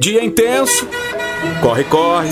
Dia 0.00 0.24
intenso, 0.24 0.86
corre, 1.60 1.82
corre, 1.84 2.30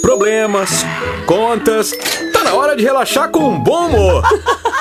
problemas, 0.00 0.84
contas. 1.26 1.90
Tá 2.32 2.44
na 2.44 2.54
hora 2.54 2.76
de 2.76 2.84
relaxar 2.84 3.28
com 3.30 3.40
um 3.40 3.58
bom 3.58 3.88
humor. 3.88 4.22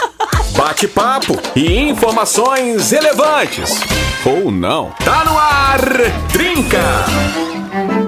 Bate-papo 0.56 1.36
e 1.56 1.90
informações 1.90 2.92
relevantes. 2.92 3.80
Ou 4.26 4.52
não. 4.52 4.92
Tá 5.04 5.24
no 5.26 5.38
ar, 5.38 5.80
Trinca! 6.32 8.07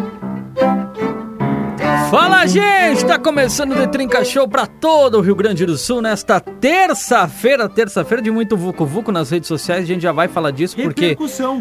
Fala, 2.09 2.47
gente! 2.47 3.05
Tá 3.05 3.19
começando 3.19 3.73
o 3.73 3.75
The 3.75 3.85
Trinca 3.85 4.25
Show 4.25 4.47
pra 4.47 4.65
todo 4.65 5.19
o 5.19 5.21
Rio 5.21 5.35
Grande 5.35 5.63
do 5.63 5.77
Sul 5.77 6.01
nesta 6.01 6.39
terça-feira, 6.39 7.69
terça-feira 7.69 8.19
de 8.23 8.31
muito 8.31 8.57
Vucu 8.57 8.83
Vucu 8.83 9.11
nas 9.11 9.29
redes 9.29 9.47
sociais. 9.47 9.83
A 9.83 9.85
gente 9.87 10.01
já 10.01 10.11
vai 10.11 10.27
falar 10.27 10.49
disso 10.49 10.75
porque. 10.75 11.15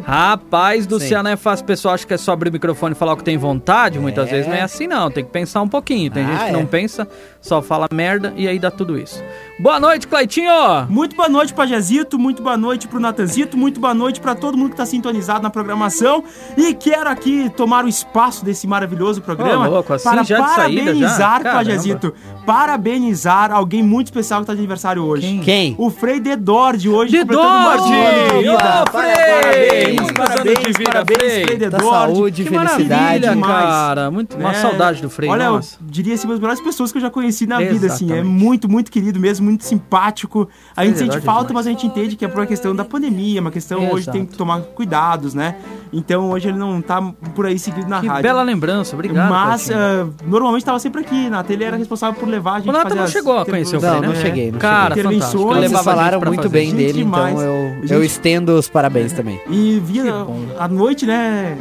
Rapaz 0.07 0.87
do 0.87 0.99
Sim. 0.99 1.09
céu, 1.09 1.23
não 1.23 1.31
é 1.33 1.37
fácil. 1.37 1.65
O 1.65 1.67
pessoal 1.67 1.93
acha 1.95 2.07
que 2.07 2.15
é 2.15 2.17
só 2.17 2.33
abrir 2.33 2.49
o 2.49 2.53
microfone 2.53 2.93
e 2.95 2.99
falar 2.99 3.13
o 3.13 3.17
que 3.19 3.25
tem 3.25 3.37
vontade. 3.37 3.99
Muitas 3.99 4.27
É. 4.29 4.31
vezes 4.31 4.47
não 4.47 4.55
é 4.55 4.63
assim, 4.63 4.87
não. 4.87 5.11
Tem 5.11 5.23
que 5.23 5.31
pensar 5.31 5.61
um 5.61 5.69
pouquinho. 5.69 6.11
Tem 6.11 6.25
Ah, 6.25 6.29
gente 6.29 6.45
que 6.45 6.49
é. 6.51 6.53
não 6.53 6.65
pensa, 6.65 7.07
só 7.41 7.63
fala 7.63 7.87
merda 7.93 8.33
e 8.37 8.47
aí 8.49 8.59
dá 8.59 8.71
tudo 8.71 8.99
isso. 8.99 9.23
Boa 9.61 9.81
noite, 9.81 10.07
Claitinho! 10.07 10.53
Muito 10.89 11.17
boa 11.17 11.29
noite 11.29 11.53
pra 11.53 11.67
Jazito, 11.67 12.19
muito 12.19 12.43
boa 12.43 12.57
noite 12.57 12.87
pro 12.87 13.01
Natanzito, 13.01 13.57
muito 13.57 13.81
boa 13.81 13.93
noite 13.95 14.21
pra 14.21 14.35
todo 14.35 14.57
mundo 14.57 14.71
que 14.71 14.77
tá 14.77 14.87
sintonizado 14.87 15.43
na 15.43 15.51
programação. 15.51 16.23
E 16.57 16.75
quero 16.75 17.09
aqui 17.11 17.51
tomar 17.57 17.85
o 17.85 17.89
espaço 17.89 18.45
desse 18.45 18.67
maravilhoso 18.69 19.21
programa 19.21 19.67
Ô, 19.67 19.71
louco, 19.71 19.93
assim 19.93 20.09
para 20.09 20.23
já 20.23 20.41
parabenizar. 20.43 21.43
Pajazito, 21.43 22.15
parabenizar 22.47 23.51
alguém 23.53 23.83
muito 23.83 24.09
especial 24.09 24.41
que 24.41 24.47
tá 24.47 24.53
de 24.53 24.59
aniversário 24.61 25.03
hoje. 25.05 25.41
Quem? 25.45 25.75
O 25.79 25.91
Frei 25.91 26.21
Dedor 26.21 26.77
de 26.77 26.89
hoje. 26.89 27.13
De 27.13 27.19
completando 27.21 27.49
mais 27.49 27.81
Dorde! 27.81 27.95
um 27.95 28.07
ano 28.07 28.29
de 28.29 28.39
vida. 28.49 28.85
Ô, 28.85 28.91
Frei! 28.91 29.09
Parabéns, 29.19 29.95
Muitos 30.01 30.13
parabéns, 30.13 30.57
anos 30.59 30.67
de 30.67 30.73
vida, 30.79 30.91
parabéns, 30.93 31.19
Frei. 31.19 31.45
Frei 31.45 31.57
Da 31.59 31.69
Dedor. 31.71 31.93
saúde, 31.93 32.45
Que 32.45 32.49
felicidade. 32.51 33.41
cara. 33.41 34.11
Muito, 34.11 34.37
uma 34.37 34.51
É, 34.51 34.55
saudade 34.55 35.03
do 35.03 35.11
Frei, 35.11 35.29
Olha, 35.31 35.45
eu 35.45 35.53
nossa. 35.55 35.77
diria 35.81 36.15
assim, 36.15 36.27
uma 36.27 36.35
das 36.35 36.41
melhores 36.41 36.61
pessoas 36.61 36.93
que 36.93 36.99
eu 36.99 37.03
já 37.03 37.11
conheci 37.11 37.28
na 37.47 37.59
vida, 37.59 37.87
assim. 37.87 38.13
É 38.13 38.23
muito, 38.23 38.69
muito 38.69 38.91
querido 38.91 39.19
mesmo, 39.21 39.47
muito 39.47 39.65
simpático. 39.65 40.49
A 40.77 40.85
gente 40.85 40.95
Verdade 40.97 41.13
sente 41.15 41.25
falta, 41.25 41.49
demais. 41.49 41.67
mas 41.67 41.67
a 41.67 41.71
gente 41.71 41.87
entende 41.87 42.17
que 42.17 42.25
é 42.25 42.29
por 42.29 42.41
uma 42.41 42.47
questão 42.47 42.75
da 42.75 42.85
pandemia, 42.85 43.41
uma 43.41 43.51
questão 43.51 43.81
hoje 43.91 44.05
Exato. 44.05 44.19
tem 44.19 44.27
que 44.27 44.37
tomar 44.37 44.61
cuidados, 44.61 45.35
né? 45.35 45.57
Então 45.93 46.31
hoje 46.31 46.49
ele 46.49 46.59
não 46.59 46.81
tá 46.83 47.01
por 47.35 47.47
aí 47.47 47.59
seguido 47.59 47.89
na 47.89 48.01
Que 48.01 48.07
rádio. 48.07 48.23
bela 48.23 48.43
lembrança, 48.43 48.95
obrigado. 48.95 49.31
mas 49.31 49.71
ah, 49.71 50.07
normalmente 50.27 50.65
tava 50.65 50.79
sempre 50.79 51.01
aqui, 51.01 51.29
Nata. 51.31 51.53
Ele 51.53 51.65
era 51.65 51.77
responsável 51.77 52.19
por 52.19 52.29
levar 52.29 52.55
a 52.55 52.59
gente 52.61 52.69
O 52.69 52.73
Nata 52.73 52.95
não 52.95 53.05
as 53.05 53.11
chegou 53.11 53.39
a 53.39 53.45
conhecer 53.47 53.77
o. 53.77 53.81
Frei, 53.81 53.93
Não, 53.93 54.01
né? 54.01 54.07
não 54.09 54.15
cheguei, 54.15 54.53
não 54.53 54.59
Cara, 54.59 54.95
cheguei. 54.95 55.03
fantástico. 55.13 55.43
Intervenções, 55.43 55.71
Vocês 55.71 55.85
falaram 55.85 56.21
muito 56.21 56.37
fazer. 56.43 56.49
bem 56.49 56.67
Gente 56.71 56.77
dele, 56.77 56.93
demais. 56.93 57.35
então 57.35 57.41
eu, 57.47 57.81
Gente- 57.83 57.93
eu 57.93 58.05
estendo 58.05 58.53
os 58.59 58.69
parabéns 58.69 59.13
também. 59.13 59.41
E 59.49 59.81
via 59.85 60.15
à 60.59 60.69
noite, 60.69 61.07
né? 61.07 61.57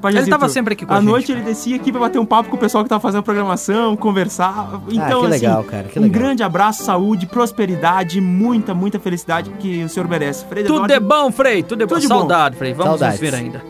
Pajazito, 0.00 0.24
Ele 0.24 0.30
tava 0.30 0.48
sempre 0.48 0.74
aqui 0.74 0.86
com 0.86 0.92
a 0.92 0.96
À 0.96 1.00
gente, 1.00 1.08
noite 1.10 1.26
cara. 1.28 1.38
ele 1.40 1.48
descia 1.48 1.76
aqui 1.76 1.90
pra 1.90 2.00
bater 2.00 2.18
um 2.18 2.24
papo 2.26 2.48
com 2.48 2.56
o 2.56 2.58
pessoal 2.58 2.84
que 2.84 2.88
tava 2.90 3.00
fazendo 3.00 3.20
a 3.20 3.22
programação, 3.22 3.96
conversar. 3.96 4.80
Então, 4.90 5.20
que 5.20 5.26
assim, 5.26 5.28
legal, 5.28 5.64
cara, 5.64 5.84
que 5.84 5.98
um 5.98 6.02
legal. 6.02 6.20
grande 6.20 6.42
abraço, 6.42 6.84
saúde, 6.84 7.26
prosperidade, 7.26 8.20
muita, 8.20 8.74
muita 8.74 8.98
felicidade 9.00 9.50
que 9.58 9.82
o 9.84 9.88
senhor 9.88 10.08
merece. 10.08 10.44
Frei 10.46 10.62
Tudo 10.64 10.86
Dedorde, 10.86 10.94
de 10.94 11.00
bom, 11.00 11.32
Frei, 11.32 11.62
tudo 11.62 11.78
de 11.78 11.86
bom. 11.86 11.94
Tudo 11.94 12.00
de 12.02 12.08
bom. 12.08 12.18
Saudade, 12.20 12.56
Frei. 12.56 12.72
Vamos 12.72 12.98
Saudades. 13.00 13.20
nos 13.20 13.30
ver 13.30 13.36
ainda. 13.36 13.62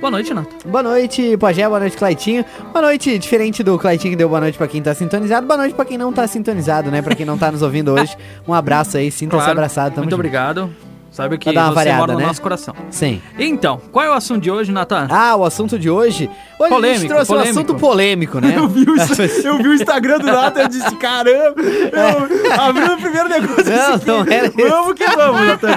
Boa 0.00 0.12
noite, 0.12 0.32
Nato. 0.32 0.68
Boa 0.68 0.82
noite, 0.82 1.36
Pajé, 1.38 1.66
boa 1.66 1.80
noite, 1.80 1.96
Claitinho. 1.96 2.44
Boa 2.72 2.82
noite, 2.82 3.18
diferente 3.18 3.64
do 3.64 3.76
Claitinho 3.78 4.12
que 4.12 4.16
deu 4.16 4.28
boa 4.28 4.40
noite 4.40 4.56
pra 4.56 4.68
quem 4.68 4.80
tá 4.80 4.94
sintonizado, 4.94 5.44
boa 5.46 5.56
noite 5.58 5.74
pra 5.74 5.84
quem 5.84 5.98
não 5.98 6.12
tá 6.12 6.24
sintonizado, 6.28 6.88
né? 6.90 7.02
Pra 7.02 7.16
quem 7.16 7.26
não 7.26 7.36
tá 7.36 7.50
nos 7.50 7.62
ouvindo 7.62 7.92
hoje. 7.92 8.16
Um 8.46 8.54
abraço 8.54 8.96
aí, 8.96 9.10
sinta-se 9.10 9.50
abraçado, 9.50 9.90
tamo 9.94 10.04
Muito 10.04 10.10
junto. 10.12 10.14
obrigado. 10.20 10.70
Sabe 11.10 11.36
que 11.38 11.50
você 11.50 11.54
variada, 11.74 11.98
mora 11.98 12.12
no 12.12 12.18
né? 12.20 12.26
nosso 12.26 12.40
coração. 12.40 12.74
Sim. 12.90 13.20
Então, 13.38 13.80
qual 13.90 14.04
é 14.04 14.10
o 14.10 14.12
assunto 14.12 14.40
de 14.42 14.50
hoje, 14.50 14.70
Natan? 14.70 15.08
Ah, 15.10 15.34
o 15.36 15.44
assunto 15.44 15.78
de 15.78 15.90
hoje. 15.90 16.30
Hoje 16.60 16.60
a 16.60 16.64
gente 16.64 16.74
Polêmico, 16.74 17.08
trouxe 17.08 17.26
polêmico. 17.26 17.48
um 17.56 17.60
assunto 17.60 17.74
polêmico, 17.76 18.40
né? 18.40 18.54
Eu 18.58 18.68
vi, 18.68 18.82
o, 18.84 18.94
eu 19.46 19.58
vi 19.58 19.68
o 19.68 19.74
Instagram 19.74 20.18
do 20.18 20.26
Nata 20.26 20.62
e 20.64 20.68
disse, 20.68 20.94
caramba, 20.96 21.54
eu 21.62 22.60
abri 22.60 22.84
o 22.84 22.96
primeiro 22.98 23.28
negócio 23.28 23.64
e 23.66 23.70
Não, 23.70 23.92
disse, 23.94 24.06
não 24.06 24.20
era 24.20 24.50
vamos 24.70 24.94
que 24.94 25.04
vamos, 25.06 25.46
Natan. 25.46 25.68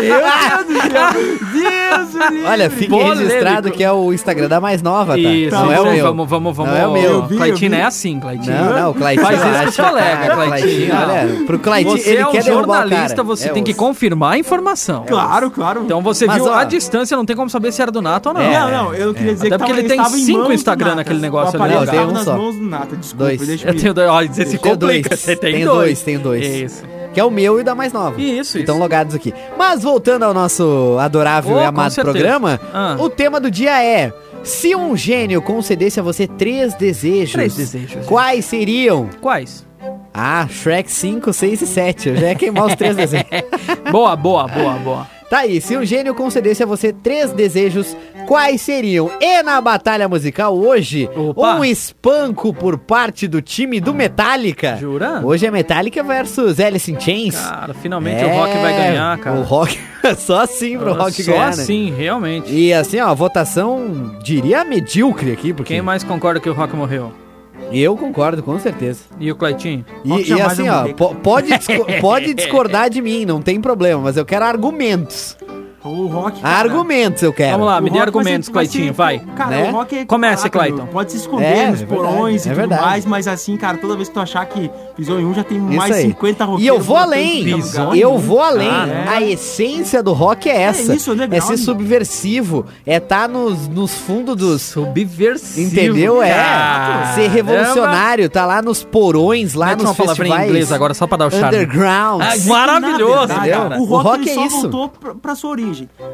Meu 0.00 0.64
Deus 0.66 0.82
do 0.82 0.90
céu. 0.90 1.12
Deus 1.52 2.08
do 2.12 2.18
livre. 2.34 2.44
Olha, 2.46 2.70
fique 2.70 2.90
Polêmico. 2.90 3.16
registrado 3.18 3.70
que 3.70 3.84
é 3.84 3.92
o 3.92 4.12
Instagram 4.12 4.48
da 4.48 4.60
mais 4.60 4.82
nova, 4.82 5.12
tá? 5.12 5.18
Isso, 5.18 5.54
não 5.56 5.72
é 5.72 5.80
o 5.80 5.84
meu. 5.90 6.04
Vamos, 6.04 6.28
vamos, 6.28 6.56
vamos. 6.56 6.72
Não 6.72 6.78
é 6.80 6.86
o 6.86 6.92
meu. 6.92 7.22
Claitinho 7.28 7.74
é 7.74 7.82
assim, 7.82 8.18
Claitinho. 8.20 8.54
Não, 8.56 8.72
não, 8.80 8.90
o 8.90 8.94
Claitinho. 8.94 9.26
Faz 9.26 9.68
isso 9.70 9.82
colegas, 9.82 10.28
Ah, 10.30 10.34
Claitinho. 10.34 10.94
Olha, 10.94 11.44
pro 11.46 11.58
Claitinho, 11.58 11.98
Você 11.98 12.10
ele 12.10 12.18
é 12.20 12.26
um 12.26 12.30
quer 12.32 12.42
derrubar 12.44 12.62
o 12.62 12.88
jornalista, 12.88 13.08
cara. 13.16 13.22
você 13.22 13.48
É 13.48 13.52
tem 13.52 13.62
que 13.64 13.74
confirmar 13.74 14.32
a 14.34 14.38
informação. 14.38 14.57
Claro, 15.06 15.50
claro. 15.50 15.82
Então 15.84 16.02
você 16.02 16.26
Mas, 16.26 16.36
viu 16.42 16.46
ó, 16.46 16.54
a 16.54 16.64
distância, 16.64 17.16
não 17.16 17.24
tem 17.24 17.34
como 17.36 17.48
saber 17.50 17.72
se 17.72 17.80
era 17.82 17.90
do 17.90 18.00
Nato 18.02 18.28
ou 18.28 18.34
não. 18.34 18.42
não, 18.42 18.70
não, 18.70 18.94
eu 18.94 19.12
queria 19.14 19.34
dizer 19.34 19.46
Até 19.48 19.56
que 19.56 19.72
porque 19.72 19.72
tava, 19.96 20.14
ele 20.16 20.18
tem 20.18 20.24
cinco 20.24 20.52
Instagram 20.52 20.86
Nata. 20.88 20.96
naquele 20.96 21.20
negócio 21.20 21.62
ali. 21.62 21.74
Não, 21.74 21.86
tenho 21.86 22.08
um 22.08 22.12
nas 22.12 22.24
só. 22.24 22.36
mãos 22.36 22.54
do 22.56 22.62
Nata, 22.64 22.96
desculpa, 22.96 23.24
Dois. 23.24 23.46
deixa 23.46 23.68
Eu 23.68 23.74
eu 23.74 23.80
tenho 23.80 23.94
dois, 23.94 24.08
ó, 24.08 24.22
você 24.26 24.46
se 24.46 24.58
complica. 24.58 24.76
dois. 25.08 25.20
Você 25.20 25.36
tem 25.36 25.52
Tenho 25.54 25.66
dois. 25.66 25.78
dois, 25.84 26.02
tenho 26.02 26.20
dois. 26.20 26.46
Isso. 26.46 26.82
Que 27.14 27.20
é 27.20 27.24
o 27.24 27.30
meu 27.30 27.58
e 27.58 27.62
o 27.62 27.64
da 27.64 27.74
mais 27.74 27.92
nova. 27.92 28.20
Isso, 28.20 28.58
Estão 28.58 28.74
isso. 28.76 28.82
logados 28.82 29.14
aqui. 29.14 29.32
Mas 29.56 29.82
voltando 29.82 30.24
ao 30.24 30.34
nosso 30.34 30.96
adorável 31.00 31.56
Oh, 31.56 31.60
e 31.60 31.64
amado 31.64 31.94
programa, 31.96 32.60
Ah. 32.72 32.96
o 32.98 33.08
tema 33.08 33.40
do 33.40 33.50
dia 33.50 33.82
é: 33.82 34.12
se 34.44 34.76
um 34.76 34.96
gênio 34.96 35.40
concedesse 35.42 35.98
a 35.98 36.02
você 36.02 36.26
três 36.26 36.74
desejos, 36.74 37.32
Três 37.32 37.54
desejos. 37.56 38.06
quais 38.06 38.44
seriam? 38.44 39.08
Quais? 39.20 39.66
Ah, 40.20 40.48
Shrek 40.50 40.90
5, 40.90 41.32
6 41.32 41.62
e 41.62 41.66
7. 41.66 42.08
Eu 42.08 42.16
já 42.16 42.28
ia 42.30 42.34
queimar 42.34 42.66
os 42.66 42.74
três 42.74 42.96
desejos. 42.96 43.28
Boa, 43.92 44.16
boa, 44.16 44.48
boa, 44.48 44.72
boa. 44.74 45.06
Tá 45.30 45.38
aí, 45.40 45.60
se 45.60 45.76
um 45.76 45.84
gênio 45.84 46.14
concedesse 46.14 46.62
a 46.62 46.66
você 46.66 46.92
três 46.92 47.32
desejos, 47.32 47.94
quais 48.26 48.60
seriam? 48.62 49.10
E 49.20 49.42
na 49.42 49.60
batalha 49.60 50.08
musical 50.08 50.56
hoje, 50.56 51.08
Opa. 51.14 51.54
um 51.56 51.64
espanco 51.64 52.52
por 52.52 52.78
parte 52.78 53.28
do 53.28 53.40
time 53.42 53.78
do 53.78 53.92
Metallica. 53.94 54.76
Jura? 54.76 55.20
Hoje 55.22 55.46
é 55.46 55.50
Metallica 55.50 56.02
versus 56.02 56.58
Alice 56.58 56.90
in 56.90 56.98
Chains. 56.98 57.36
Cara, 57.36 57.74
finalmente 57.74 58.24
o 58.24 58.28
Rock 58.28 58.58
vai 58.58 58.72
ganhar, 58.72 59.18
cara. 59.18 59.36
É, 59.36 59.40
O 59.40 59.42
Rock, 59.42 59.78
só 60.16 60.40
assim 60.40 60.78
pro 60.78 60.94
Rock 60.94 61.22
Só 61.22 61.30
ganhar, 61.30 61.44
né? 61.44 61.62
assim, 61.62 61.92
realmente. 61.94 62.50
E 62.52 62.72
assim, 62.72 62.98
ó, 62.98 63.08
a 63.08 63.14
votação, 63.14 64.16
diria 64.22 64.64
medíocre 64.64 65.30
aqui, 65.30 65.52
porque 65.52 65.74
Quem 65.74 65.82
mais 65.82 66.02
concorda 66.02 66.40
que 66.40 66.48
o 66.48 66.54
Rock 66.54 66.74
morreu? 66.74 67.12
Eu 67.72 67.96
concordo, 67.96 68.42
com 68.42 68.58
certeza. 68.58 69.00
E 69.20 69.30
o 69.30 69.36
Claitinho? 69.36 69.84
Rock 70.06 70.30
E, 70.30 70.32
e 70.34 70.40
assim, 70.40 70.68
ó, 70.68 70.84
pode, 71.22 71.56
disco- 71.56 71.86
pode 72.00 72.34
discordar 72.34 72.88
de 72.90 73.00
mim, 73.02 73.24
não 73.24 73.40
tem 73.42 73.60
problema, 73.60 74.02
mas 74.02 74.16
eu 74.16 74.24
quero 74.24 74.44
argumentos. 74.44 75.36
O 75.84 76.06
Rock. 76.06 76.40
cara, 76.40 76.58
Argumentos 76.58 77.22
eu 77.22 77.32
quero. 77.32 77.52
Vamos 77.52 77.66
lá, 77.68 77.78
o 77.78 77.82
me 77.82 77.88
dê 77.90 77.98
argumentos, 78.00 78.46
ser- 78.46 78.52
vai 78.52 78.64
Claitinho, 78.66 78.86
ser- 78.88 78.92
vai. 78.92 79.18
Cara, 79.36 79.50
Né? 79.50 79.68
o 79.70 79.72
Rock 79.72 79.96
é. 79.98 80.04
Caraca, 80.04 80.50
Clayton. 80.50 80.86
Pode 80.86 81.12
se 81.12 81.18
esconder 81.18 81.44
É, 81.44 81.70
nos 81.70 81.82
é 81.82 81.86
porões 81.86 82.12
verdade, 82.14 82.34
e 82.34 82.36
é 82.36 82.40
tudo 82.52 82.54
verdade. 82.56 82.82
mais, 82.82 83.06
mas 83.06 83.28
assim, 83.28 83.56
cara, 83.56 83.78
toda 83.78 83.94
vez 83.96 84.08
que 84.08 84.14
tu 84.14 84.20
achar 84.20 84.44
que 84.46 84.70
pisou 84.96 85.20
em 85.20 85.24
um, 85.24 85.32
já 85.32 85.44
tem 85.44 85.58
mais 85.58 85.92
aí. 85.94 86.02
50 86.08 86.42
E 86.42 86.46
roqueiros. 86.46 86.76
eu 86.78 86.82
vou 86.82 86.96
além. 86.96 87.44
Pisou. 87.44 87.94
Eu 87.94 88.18
vou 88.18 88.42
além. 88.42 88.68
Ah, 88.68 88.88
é? 88.88 89.08
A 89.08 89.22
essência 89.22 90.02
do 90.02 90.12
rock 90.12 90.48
é 90.50 90.62
essa. 90.62 90.94
isso, 90.94 91.12
legal. 91.12 91.38
É 91.38 91.40
ser 91.40 91.56
subversivo. 91.56 92.66
É 92.84 92.98
tá 92.98 93.28
nos, 93.28 93.68
nos 93.68 93.94
fundos 93.94 94.36
dos. 94.36 94.62
Subversivo. 94.62 95.68
Entendeu? 95.68 96.22
É. 96.22 96.34
Caramba. 96.34 97.12
Ser 97.14 97.28
revolucionário. 97.30 98.28
Tá 98.28 98.44
lá 98.44 98.60
nos 98.60 98.82
porões, 98.82 99.54
lá 99.54 99.66
Mete 99.68 99.78
nos 99.78 99.88
uma 99.90 99.94
palavra 99.94 100.12
em 100.14 100.26
festivais. 100.28 100.48
inglês 100.48 100.72
agora, 100.72 100.92
só 100.94 101.06
pra 101.06 101.16
dar 101.18 101.26
o 101.26 101.30
charme. 101.30 101.56
Underground. 101.56 102.22
Ah, 102.22 102.34
maravilhoso, 102.46 103.26
verdade, 103.28 103.50
cara. 103.50 103.78
O 103.80 103.84
rock, 103.84 103.92
O 103.92 104.10
rock 104.10 104.30
é 104.30 104.34
só 104.34 104.44
isso. 104.46 104.60
voltou 104.62 104.88
pra, 104.88 105.14
pra 105.14 105.34
sua 105.34 105.50
origem. 105.50 105.67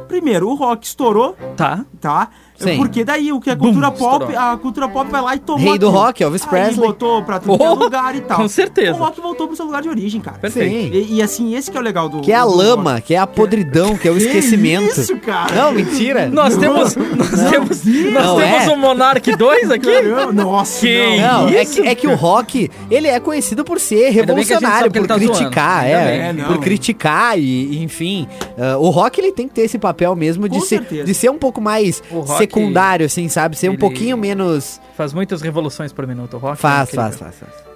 Primeiro, 0.08 0.48
o 0.48 0.54
rock 0.54 0.86
estourou, 0.86 1.36
Tá. 1.56 1.84
tá? 2.00 2.28
Sim. 2.56 2.76
Porque 2.76 3.02
daí 3.04 3.32
o 3.32 3.40
que 3.40 3.50
a 3.50 3.56
cultura 3.56 3.90
Bum, 3.90 3.96
pop, 3.96 4.24
estourou. 4.26 4.52
a 4.52 4.56
cultura 4.56 4.88
pop 4.88 5.10
vai 5.10 5.20
lá 5.20 5.34
e 5.34 5.38
tomou 5.40 5.60
Rei 5.60 5.78
do 5.78 5.88
aquilo. 5.88 6.02
rock, 6.02 6.22
Elvis 6.22 6.42
Aí 6.44 6.48
Presley. 6.48 6.86
botou 6.86 7.22
pra 7.22 7.40
tudo 7.40 7.56
que 7.58 7.62
é 7.64 7.68
Oh, 7.70 7.74
lugar 7.74 8.14
e 8.14 8.20
tal. 8.20 8.36
com 8.38 8.48
certeza. 8.48 8.92
O 8.92 8.96
rock 8.96 9.20
voltou 9.20 9.46
pro 9.48 9.56
seu 9.56 9.64
lugar 9.66 9.82
de 9.82 9.88
origem, 9.88 10.20
cara. 10.20 10.38
Perfeito. 10.38 10.94
E, 10.96 11.14
e 11.16 11.22
assim, 11.22 11.54
esse 11.56 11.70
que 11.70 11.76
é 11.76 11.80
o 11.80 11.82
legal 11.82 12.08
do 12.08 12.20
Que 12.20 12.30
é 12.32 12.36
a 12.36 12.44
do 12.44 12.54
lama, 12.56 12.92
rock. 12.94 13.02
que 13.08 13.14
é 13.14 13.18
a 13.18 13.26
podridão, 13.26 13.96
que 13.96 14.06
é 14.06 14.10
o 14.10 14.16
esquecimento. 14.16 15.00
Isso, 15.00 15.16
cara. 15.18 15.52
Não, 15.54 15.72
mentira. 15.72 16.28
Nós 16.28 16.56
temos. 16.56 16.94
Nós 16.94 17.50
temos, 17.50 17.84
nós 17.84 18.24
Não 18.24 18.36
temos 18.36 18.62
é? 18.62 18.70
o 18.70 18.76
Monark 18.78 19.36
2 19.36 19.70
aqui? 19.70 19.88
Nossa, 20.32 20.80
Que 20.80 21.16
Não, 21.20 21.48
é 21.48 21.62
isso, 21.62 21.82
que, 21.82 21.88
é 21.88 21.94
que 21.94 22.06
o 22.06 22.14
rock, 22.14 22.70
ele 22.90 23.08
é 23.08 23.18
conhecido 23.20 23.64
por 23.64 23.80
ser 23.80 23.96
que 23.96 24.04
gente 24.12 24.14
revolucionário, 24.20 24.90
que 24.90 24.98
por 25.00 25.06
tá 25.08 25.14
criticar, 25.16 25.86
é. 25.86 26.28
É, 26.28 26.32
não. 26.32 26.44
por 26.46 26.58
criticar 26.60 27.38
e, 27.38 27.82
enfim. 27.82 28.26
ah, 28.58 28.76
o 28.78 28.90
rock, 28.90 29.20
ele 29.20 29.32
tem 29.32 29.48
que 29.48 29.54
ter 29.54 29.62
esse 29.62 29.78
papel 29.78 30.14
mesmo 30.14 30.48
de, 30.48 30.58
Com 30.58 30.64
ser, 30.64 30.78
certeza. 30.78 31.04
de 31.04 31.14
ser 31.14 31.30
um 31.30 31.38
pouco 31.38 31.60
mais 31.60 32.02
secundário, 32.46 33.06
assim, 33.06 33.28
sabe? 33.28 33.56
Ser 33.56 33.68
um 33.70 33.76
pouquinho 33.76 34.16
menos... 34.16 34.80
Faz 34.96 35.12
muitas 35.12 35.42
revoluções 35.42 35.92
por 35.92 36.06
minuto. 36.06 36.34
O 36.34 36.38
Rock. 36.38 36.54
é 36.54 36.56
Faz, 36.56 36.88
incrível. 36.88 37.10
faz, 37.12 37.16
faz, 37.16 37.34
faz. 37.36 37.74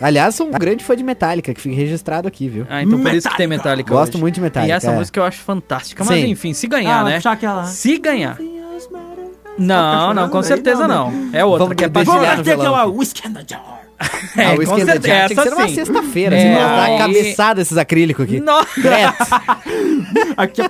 Aliás, 0.00 0.34
sou 0.34 0.48
um 0.48 0.50
grande 0.50 0.84
fã 0.84 0.94
de 0.94 1.02
Metallica, 1.02 1.54
que 1.54 1.60
fica 1.60 1.74
registrado 1.74 2.28
aqui, 2.28 2.48
viu? 2.48 2.66
Ah, 2.68 2.82
então 2.82 3.00
por 3.00 3.12
isso 3.14 3.28
que 3.28 3.36
tem 3.36 3.46
Metallica. 3.46 3.90
Gosto 3.92 4.14
hoje. 4.14 4.20
muito 4.22 4.34
de 4.34 4.40
Metallica. 4.40 4.72
E 4.72 4.76
essa 4.76 4.90
é. 4.90 4.94
música 4.94 5.18
eu 5.20 5.24
acho 5.24 5.40
fantástica. 5.40 6.04
Mas 6.04 6.20
Sim. 6.20 6.26
enfim, 6.30 6.52
se 6.52 6.66
ganhar, 6.66 7.00
Ah, 7.00 7.04
né? 7.04 7.14
puxar 7.16 7.32
aquela... 7.32 7.64
Se 7.64 7.96
ganhar. 7.98 8.38
Não, 9.56 10.00
chorando 10.00 10.16
não, 10.16 10.28
com 10.28 10.42
certeza 10.42 10.88
não, 10.88 11.10
não. 11.10 11.30
É 11.32 11.44
outra 11.44 11.64
Vamos 11.64 11.76
que 11.76 11.84
é 11.84 11.88
Vamos 11.88 12.42
ter 12.42 12.52
aquela 12.52 12.84
Whiskey 12.86 13.28
in 13.28 13.32
the 13.34 13.44
Jar. 13.46 13.83
É, 14.36 14.46
Ah, 14.46 14.52
o 14.52 14.56
com 14.56 14.62
Esquerda 14.62 14.92
certeza. 14.92 15.14
Jazz 15.14 15.28
tem 15.28 15.36
que 15.36 15.42
ser 15.42 15.48
Essa 15.48 15.56
numa 15.56 15.68
sim. 15.68 15.74
sexta-feira, 15.76 16.36
É, 16.36 16.38
assim, 16.40 16.54
pra 16.56 16.76
dar 16.76 16.90
e- 16.90 16.98
cabeçada 16.98 17.62
esses 17.62 17.78
acrílicos 17.78 18.24
aqui. 18.24 18.40
Nossa. 18.40 18.68
Aqui. 20.36 20.62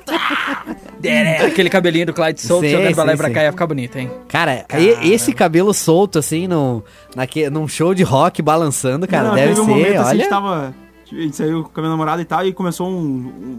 Aquele 1.47 1.69
cabelinho 1.71 2.07
do 2.07 2.13
Clyde 2.13 2.41
solto, 2.41 2.65
Sim, 2.65 2.71
jogando 2.73 2.95
pra 2.95 3.05
lá 3.05 3.15
e 3.15 3.17
pra 3.17 3.31
cá 3.31 3.43
ia 3.43 3.53
ficar 3.53 3.67
bonito, 3.67 3.97
hein? 3.99 4.11
Cara, 4.29 4.65
e- 4.79 5.13
esse 5.13 5.33
cabelo 5.33 5.73
solto, 5.75 6.19
assim, 6.19 6.47
no, 6.47 6.83
naque, 7.15 7.49
num 7.51 7.67
show 7.69 7.95
de 7.95 8.03
rock 8.03 8.41
balançando, 8.43 9.07
cara, 9.07 9.29
Não, 9.29 9.35
deve 9.35 9.49
teve 9.49 9.61
um 9.61 9.65
ser, 9.65 9.71
momento 9.71 9.87
assim, 9.89 9.97
a 9.99 10.07
olha... 10.07 10.19
gente 10.19 10.29
tava. 10.29 10.75
A 11.17 11.21
gente 11.21 11.37
saiu 11.37 11.63
com 11.65 11.71
a 11.81 11.83
minha 11.83 11.91
namorada 11.91 12.21
e 12.21 12.25
tal, 12.25 12.45
e 12.47 12.53
começou 12.53 12.89
um, 12.89 12.95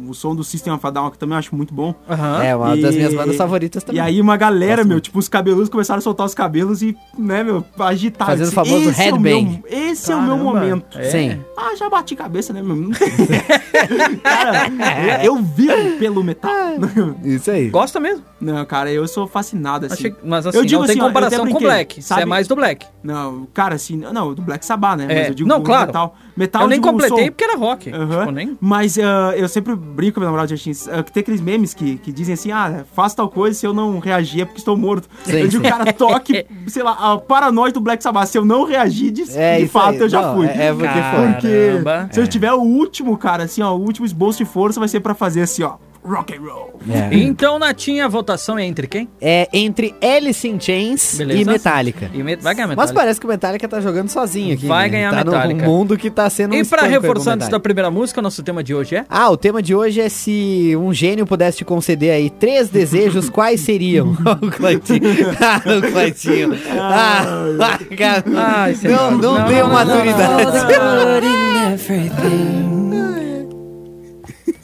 um- 0.06 0.10
o 0.10 0.14
som 0.14 0.36
do 0.36 0.44
System 0.44 0.74
of 0.74 0.86
a 0.86 0.90
Down, 0.90 1.10
que 1.12 1.18
também 1.18 1.34
eu 1.36 1.40
acho 1.40 1.56
muito 1.56 1.74
bom. 1.74 1.96
Aham. 2.10 2.44
É, 2.44 2.56
uma 2.56 2.76
das 2.76 2.94
E- 2.94 2.98
minhas 2.98 3.14
bandas 3.14 3.36
favoritas 3.36 3.84
também. 3.84 4.02
E 4.02 4.06
aí 4.06 4.20
uma 4.22 4.36
galera, 4.36 4.78
Gosto 4.78 4.88
meu, 4.90 5.00
tipo, 5.00 5.20
os 5.20 5.30
cabeludos 5.30 5.70
começaram 5.70 6.00
a 6.00 6.02
soltar 6.02 6.26
os 6.26 6.34
cabelos 6.34 6.82
e, 6.82 6.96
né, 7.18 7.44
meu, 7.44 7.64
agitar. 7.80 8.28
Fazendo 8.28 8.52
Eu 8.54 8.60
o 8.60 8.64
disse, 8.64 8.72
famoso 8.74 8.90
esse 8.90 9.02
é 9.02 9.14
o 9.14 9.20
meu- 9.20 9.36
headbang. 9.40 9.64
esse 9.68 10.12
é 10.12 10.16
o 10.16 10.22
meu 10.22 10.36
Caramba. 10.38 10.44
momento. 10.60 10.98
É. 11.00 11.04
Sim. 11.10 11.40
Ah, 11.58 11.76
já 11.78 11.90
bati 11.90 12.16
cabeça, 12.16 12.52
né, 12.52 12.62
meu? 12.62 12.76
cara, 14.24 15.24
eu 15.24 15.36
vi 15.38 15.68
pelo 16.00 16.24
metal. 16.24 16.52
Isso 17.24 17.52
aí. 17.52 17.70
Gosta 17.70 18.00
mesmo? 18.00 18.24
Não, 18.40 18.66
cara, 18.66 18.92
eu 18.92 19.08
sou 19.08 19.28
fascinado, 19.28 19.86
assim. 19.86 19.94
Achei- 19.96 20.16
mas 20.24 20.46
assim, 20.46 20.58
Eu 20.58 20.66
digo 20.66 20.82
não 20.82 20.88
tem 20.88 20.94
assim, 20.96 21.02
ó, 21.02 21.06
até 21.06 21.14
comparação 21.14 21.48
com 21.48 21.58
o 21.58 21.60
Black. 21.62 21.96
Você 21.96 22.00
é 22.14 22.16
sabe? 22.18 22.26
mais 22.26 22.48
do 22.48 22.56
Black. 22.56 22.86
Não, 23.04 23.48
cara, 23.54 23.76
assim, 23.76 23.98
não, 23.98 24.34
do 24.34 24.42
Black 24.42 24.66
Sabbath, 24.66 24.98
né? 24.98 25.06
É, 25.10 25.16
Mas 25.20 25.28
eu 25.30 25.34
digo 25.36 25.50
não, 25.50 25.62
claro. 25.62 25.88
metal. 25.88 26.16
Metal 26.36 26.62
eu 26.64 26.68
nem 26.68 26.82
completei 26.82 27.26
som. 27.26 27.32
porque 27.32 27.44
era 27.44 27.56
rock. 27.56 27.90
Aham. 27.92 28.20
Tipo, 28.20 28.32
nem... 28.32 28.58
Mas 28.60 28.98
ah, 29.00 29.34
eu 29.38 29.48
sempre 29.48 29.76
brinco 29.76 30.16
com 30.16 30.20
meu 30.20 30.28
namorado 30.28 30.54
de 30.54 30.72
uh, 30.72 31.04
que 31.04 31.12
tem 31.12 31.22
aqueles 31.22 31.40
memes 31.42 31.74
que, 31.74 31.98
que 31.98 32.12
dizem 32.12 32.34
assim: 32.34 32.52
ah, 32.52 32.84
faço 32.94 33.16
tal 33.16 33.30
coisa, 33.30 33.58
se 33.58 33.66
eu 33.66 33.74
não 33.74 34.00
reagir 34.00 34.42
é 34.42 34.46
porque 34.46 34.60
estou 34.60 34.76
morto. 34.76 35.08
Sim, 35.24 35.38
eu 35.38 35.48
digo, 35.48 35.64
sim. 35.64 35.70
cara, 35.70 35.94
toque, 35.94 36.46
sei 36.68 36.84
lá, 36.84 36.92
a 37.14 37.18
paranoia 37.18 37.72
do 37.72 37.80
Black 37.80 38.04
Sabbath. 38.04 38.28
Se 38.28 38.38
eu 38.38 38.44
não 38.46 38.66
reagir, 38.66 39.12
de, 39.12 39.24
É, 39.38 39.60
de 39.60 39.68
fato 39.68 39.92
aí. 39.92 40.00
eu 40.00 40.10
já 40.10 40.22
Não, 40.22 40.36
fui. 40.36 40.48
é- 40.48 40.68
é 40.68 40.74
porque 40.74 40.88
foi. 41.16 41.32
Porque 41.34 42.14
se 42.14 42.20
eu 42.20 42.28
tiver 42.28 42.52
o 42.52 42.62
último, 42.62 43.18
cara, 43.18 43.44
assim, 43.44 43.62
ó, 43.62 43.74
o 43.74 43.80
último 43.80 44.06
esboço 44.06 44.38
de 44.38 44.46
força 44.46 44.80
vai 44.80 44.90
ser 44.90 45.00
pra 45.00 45.14
fazer 45.14 45.42
assim, 45.42 45.64
ó, 45.64 45.76
rock 46.06 46.36
and 46.36 46.42
roll. 46.42 46.80
É. 46.90 47.10
Então, 47.16 47.58
Natinha, 47.58 48.06
a 48.06 48.08
votação 48.08 48.60
é 48.60 48.66
entre 48.66 48.86
quem? 48.88 49.08
É 49.20 49.48
entre 49.52 49.96
Alice 50.02 50.48
in 50.48 50.60
Chains 50.60 51.16
Beleza. 51.18 51.42
e 51.42 51.46
Metallica. 51.46 52.10
E 52.14 52.22
Met- 52.24 52.44
Vai 52.44 52.54
ganhar 52.54 52.68
Mas 52.68 52.76
Metallica. 52.78 53.00
parece 53.00 53.20
que 53.20 53.26
o 53.26 53.30
Metallica 53.30 53.68
tá 53.68 53.82
jogando 53.82 54.10
sozinho 54.10 54.54
aqui. 54.54 54.68
Vai 54.68 54.84
né? 54.86 54.90
ganhar 54.90 55.10
tá 55.12 55.24
Metallica. 55.26 55.66
num 55.66 55.72
mundo 55.72 55.98
que 55.98 56.10
tá 56.12 56.30
sendo 56.30 56.54
um 56.54 56.58
E 56.58 56.64
pro 56.66 56.86
reforçar 56.86 57.34
antes 57.34 57.48
da 57.50 57.60
primeira 57.60 57.90
música, 57.90 58.20
o 58.20 58.24
nosso 58.24 58.44
tema 58.44 58.64
de 58.64 58.76
hoje 58.76 58.96
é... 58.96 59.06
Ah, 59.10 59.30
o 59.32 59.38
tema 59.38 59.62
de 59.62 59.74
hoje 59.76 60.00
é 60.00 60.08
se 60.10 60.76
um 60.80 60.94
gênio 60.94 61.26
pudesse 61.26 61.58
te 61.60 61.66
conceder 61.66 62.12
aí 62.12 62.30
três 62.30 62.70
desejos, 62.70 63.30
quais 63.32 63.62
seriam? 63.62 64.16
o 64.42 64.52
Cleitinho. 64.52 65.02
Ah, 65.42 65.62
o 65.78 65.92
Cleitinho. 65.92 66.56
Ah, 66.80 67.80
cara. 67.98 68.24
Ai, 68.36 68.78
não, 68.84 69.12
não, 69.12 69.34
Não, 69.36 69.50
não, 69.50 69.70
maturidade. 69.74 70.46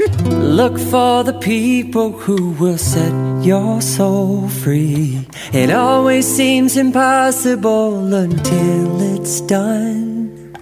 Look 0.08 0.80
for 0.80 1.24
the 1.24 1.38
people 1.40 2.12
who 2.12 2.52
will 2.52 2.78
set 2.78 3.14
your 3.44 3.82
soul 3.82 4.48
free. 4.48 5.28
It 5.54 5.72
always 5.72 6.26
seems 6.26 6.76
impossible 6.76 8.14
until 8.14 9.16
it's 9.16 9.42
done. 9.42 10.56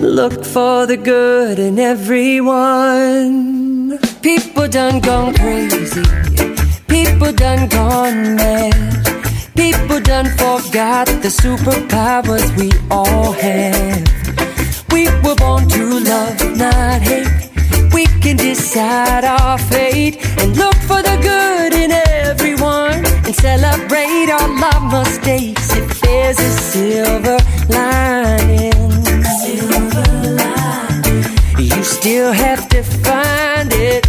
Look 0.00 0.44
for 0.44 0.86
the 0.86 0.96
good 0.96 1.58
in 1.58 1.78
everyone. 1.78 3.98
People 4.22 4.68
done 4.68 5.00
gone 5.00 5.34
crazy. 5.34 6.04
People 6.86 7.32
done 7.32 7.68
gone 7.68 8.36
mad. 8.36 9.06
People 9.56 10.00
done 10.00 10.26
forgot 10.36 11.06
the 11.06 11.32
superpowers 11.42 12.56
we 12.56 12.70
all 12.90 13.32
have. 13.32 14.08
We 14.92 15.08
were 15.22 15.36
born 15.36 15.68
to 15.68 16.00
love, 16.00 16.56
not 16.56 17.02
hate. 17.02 17.41
We 17.92 18.06
can 18.20 18.36
decide 18.36 19.24
our 19.24 19.58
fate 19.58 20.16
and 20.40 20.56
look 20.56 20.76
for 20.88 21.02
the 21.02 21.16
good 21.20 21.72
in 21.74 21.90
everyone 21.92 23.04
and 23.26 23.34
celebrate 23.34 24.30
our 24.30 24.48
mistakes 24.90 25.76
if 25.76 26.00
there's 26.00 26.38
a 26.38 26.50
silver 26.72 27.38
lining. 27.68 28.72
Silver 29.42 30.08
lining. 30.40 31.24
You 31.58 31.82
still 31.84 32.32
have 32.32 32.68
to 32.70 32.82
find 32.82 33.72
it, 33.72 34.06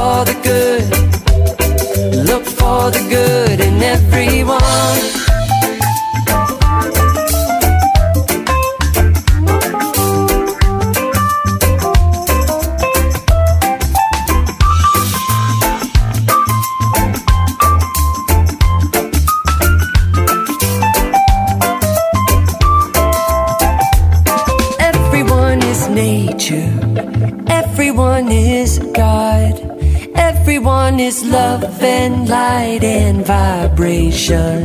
all 0.00 0.24
the 0.24 0.32
good. 0.42 0.99
Yaşar. 34.20 34.59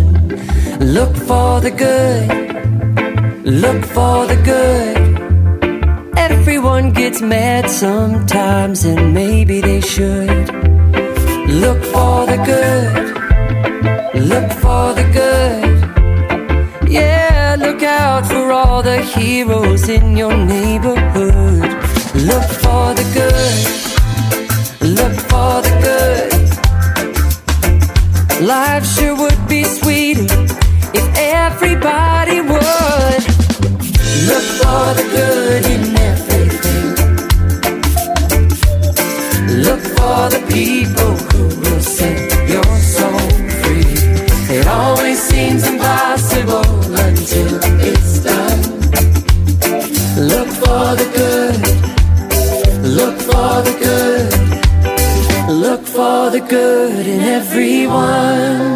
for 50.76 50.96
the 51.02 51.08
good. 51.20 51.62
Look 53.00 53.18
for 53.30 53.54
the 53.68 53.76
good. 53.86 54.32
Look 55.66 55.84
for 55.96 56.30
the 56.36 56.42
good 56.42 57.08
in 57.08 57.22
everyone. 57.22 58.75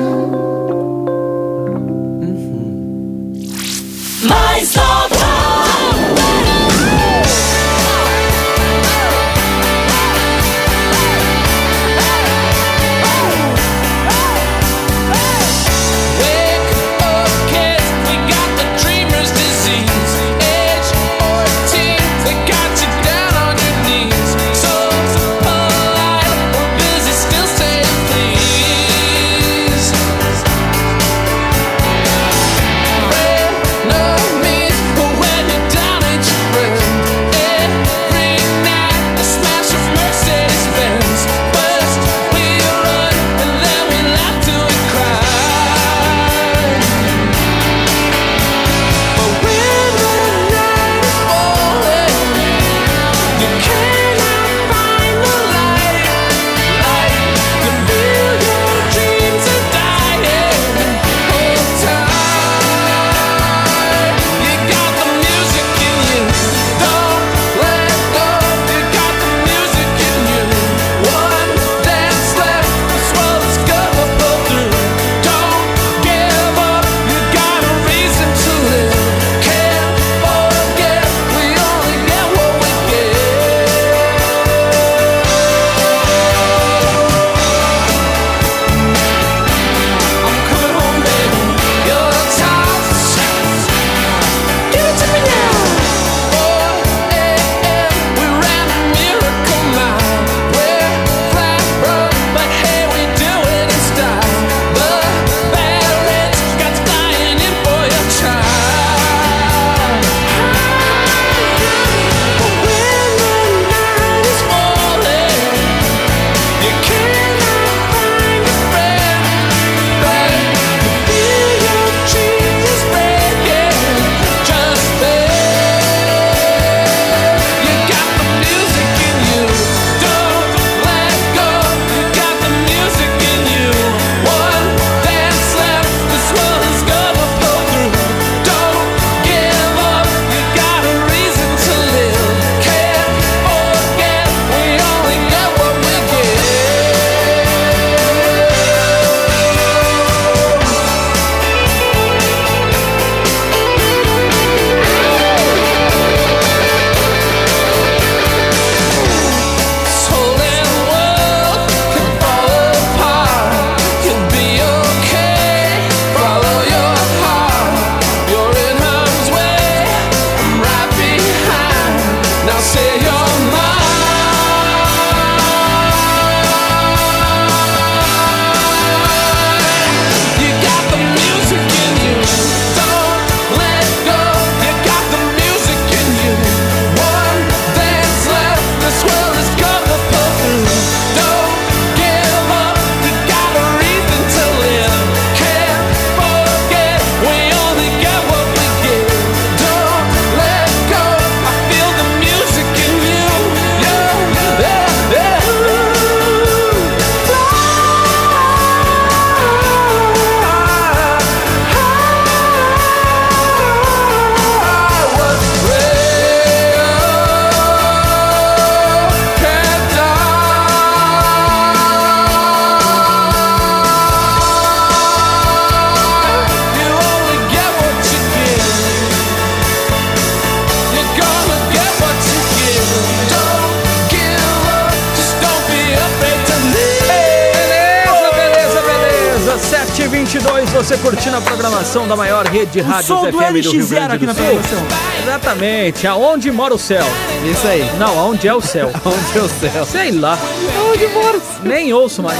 Rede 242.77 243.07
do 243.07 243.17
FM 243.17 243.63
do 243.63 243.71
Rio 243.71 243.83
NX0 243.83 243.87
Grande 243.89 244.15
aqui 244.15 244.19
do 244.19 244.25
na 244.27 244.33
Sul. 244.35 244.43
programação. 244.43 244.79
Exatamente, 245.23 246.07
aonde 246.07 246.51
mora 246.51 246.73
o 246.73 246.77
céu? 246.79 247.05
Isso 247.51 247.67
aí. 247.67 247.89
Não, 247.97 248.19
aonde 248.19 248.47
é 248.47 248.53
o 248.53 248.61
céu? 248.61 248.91
Onde 249.05 249.37
é 249.37 249.41
o 249.41 249.49
céu? 249.49 249.85
Sei 249.85 250.11
lá. 250.11 250.37
Aonde 250.77 251.07
mora? 251.07 251.39
Nem 251.63 251.93
ouço 251.93 252.21
mais. 252.21 252.39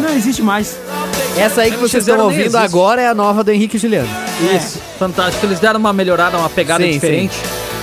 Não 0.00 0.10
existe 0.14 0.42
mais. 0.42 0.78
Essa 1.36 1.62
aí 1.62 1.72
que 1.72 1.76
vocês 1.76 2.06
estão 2.06 2.24
ouvindo 2.24 2.56
agora 2.56 3.02
é 3.02 3.08
a 3.08 3.14
nova 3.14 3.42
do 3.44 3.50
Henrique 3.50 3.76
e 3.76 3.80
Juliano. 3.80 4.08
Isso, 4.56 4.80
fantástico. 4.98 5.44
Eles 5.46 5.58
deram 5.58 5.80
uma 5.80 5.92
melhorada, 5.92 6.38
uma 6.38 6.48
pegada 6.48 6.84
Sim, 6.84 6.92
diferente. 6.92 7.36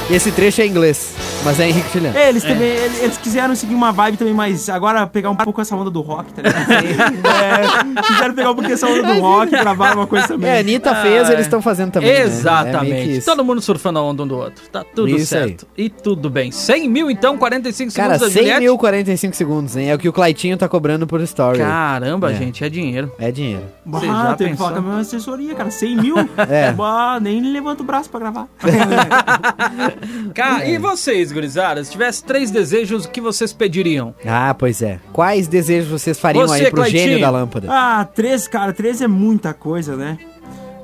Esse 0.09 0.31
trecho 0.31 0.61
é 0.61 0.65
em 0.65 0.69
inglês, 0.69 1.09
mas 1.43 1.59
é 1.59 1.69
Henrique 1.69 1.93
Juliano. 1.93 2.17
É, 2.17 2.29
eles 2.29 2.43
também, 2.43 2.67
eles, 2.69 3.03
eles 3.03 3.17
quiseram 3.17 3.55
seguir 3.55 3.73
uma 3.75 3.91
vibe 3.91 4.17
também, 4.17 4.33
mas 4.33 4.69
agora 4.69 5.05
pegar 5.07 5.29
um 5.29 5.35
pouco 5.35 5.61
essa 5.61 5.75
onda 5.75 5.89
do 5.89 6.01
rock, 6.01 6.33
tá 6.33 6.41
ligado? 6.41 6.71
é, 7.27 8.01
quiseram 8.03 8.33
pegar 8.35 8.51
um 8.51 8.55
pouquinho 8.55 8.73
essa 8.73 8.87
onda 8.87 9.13
do 9.13 9.19
rock, 9.19 9.51
gravar 9.51 9.95
uma 9.95 10.07
coisa 10.07 10.27
também. 10.27 10.49
É, 10.49 10.57
a 10.57 10.59
Anitta 10.59 10.95
fez, 10.95 11.29
Ah, 11.29 11.33
eles 11.33 11.45
estão 11.45 11.61
fazendo 11.61 11.91
também. 11.91 12.09
né? 12.11 12.19
É 12.19 12.23
Exatamente. 12.23 13.21
Todo 13.25 13.43
mundo 13.43 13.61
surfando 13.61 13.99
a 13.99 14.03
onda 14.03 14.23
um 14.23 14.27
do 14.27 14.37
outro. 14.37 14.63
Tá 14.69 14.83
tudo 14.83 15.09
Isso 15.09 15.27
certo. 15.27 15.67
E 15.77 15.89
tudo 15.89 16.29
bem. 16.29 16.51
100 16.51 16.89
mil, 16.89 17.09
então, 17.11 17.37
45 17.37 17.93
Cara, 17.93 18.13
segundos 18.13 18.27
da 18.27 18.33
100 18.33 18.41
Juliette. 18.43 18.59
mil 18.61 18.77
45 18.77 19.35
segundos, 19.35 19.77
hein? 19.77 19.89
É 19.89 19.95
o 19.95 19.97
que 19.99 20.09
o 20.09 20.13
Claitinho 20.13 20.57
tá 20.57 20.67
cobrando 20.67 21.05
por 21.07 21.21
story. 21.21 21.59
Caramba, 21.59 22.31
É. 22.31 22.35
gente, 22.35 22.63
é 22.63 22.69
dinheiro. 22.69 23.11
É 23.19 23.31
dinheiro. 23.31 23.63
Você 23.85 24.05
já 24.05 24.13
Bah, 24.13 24.33
tem 24.35 24.47
que 24.47 24.53
pensou? 24.53 24.67
falar 24.67 24.81
com 24.81 24.87
a 24.87 24.89
minha 24.91 25.01
assessoria, 25.01 25.55
cara. 25.55 25.71
100 25.71 25.95
mil? 25.97 26.15
É. 26.49 26.71
Bah, 26.71 27.19
nem 27.21 27.41
levanta 27.51 27.81
o 27.83 27.85
braço 27.85 28.09
pra 28.09 28.19
gravar. 28.19 28.47
Cara, 30.33 30.65
e 30.67 30.77
vocês, 30.77 31.30
gurizada? 31.31 31.83
Se 31.83 31.91
tivesse 31.91 32.23
três 32.23 32.51
desejos, 32.51 33.05
o 33.05 33.09
que 33.09 33.21
vocês 33.21 33.51
pediriam? 33.53 34.13
Ah, 34.25 34.53
pois 34.53 34.81
é. 34.81 34.99
Quais 35.13 35.47
desejos 35.47 35.89
vocês 36.01 36.19
fariam 36.19 36.47
Você, 36.47 36.65
aí 36.65 36.69
pro 36.71 36.81
Claitinho. 36.81 37.03
gênio 37.03 37.21
da 37.21 37.29
lâmpada? 37.29 37.67
ah, 37.69 38.05
três, 38.05 38.47
cara. 38.47 38.73
Três 38.73 39.01
é 39.01 39.07
muita 39.07 39.53
coisa, 39.53 39.95
né? 39.95 40.17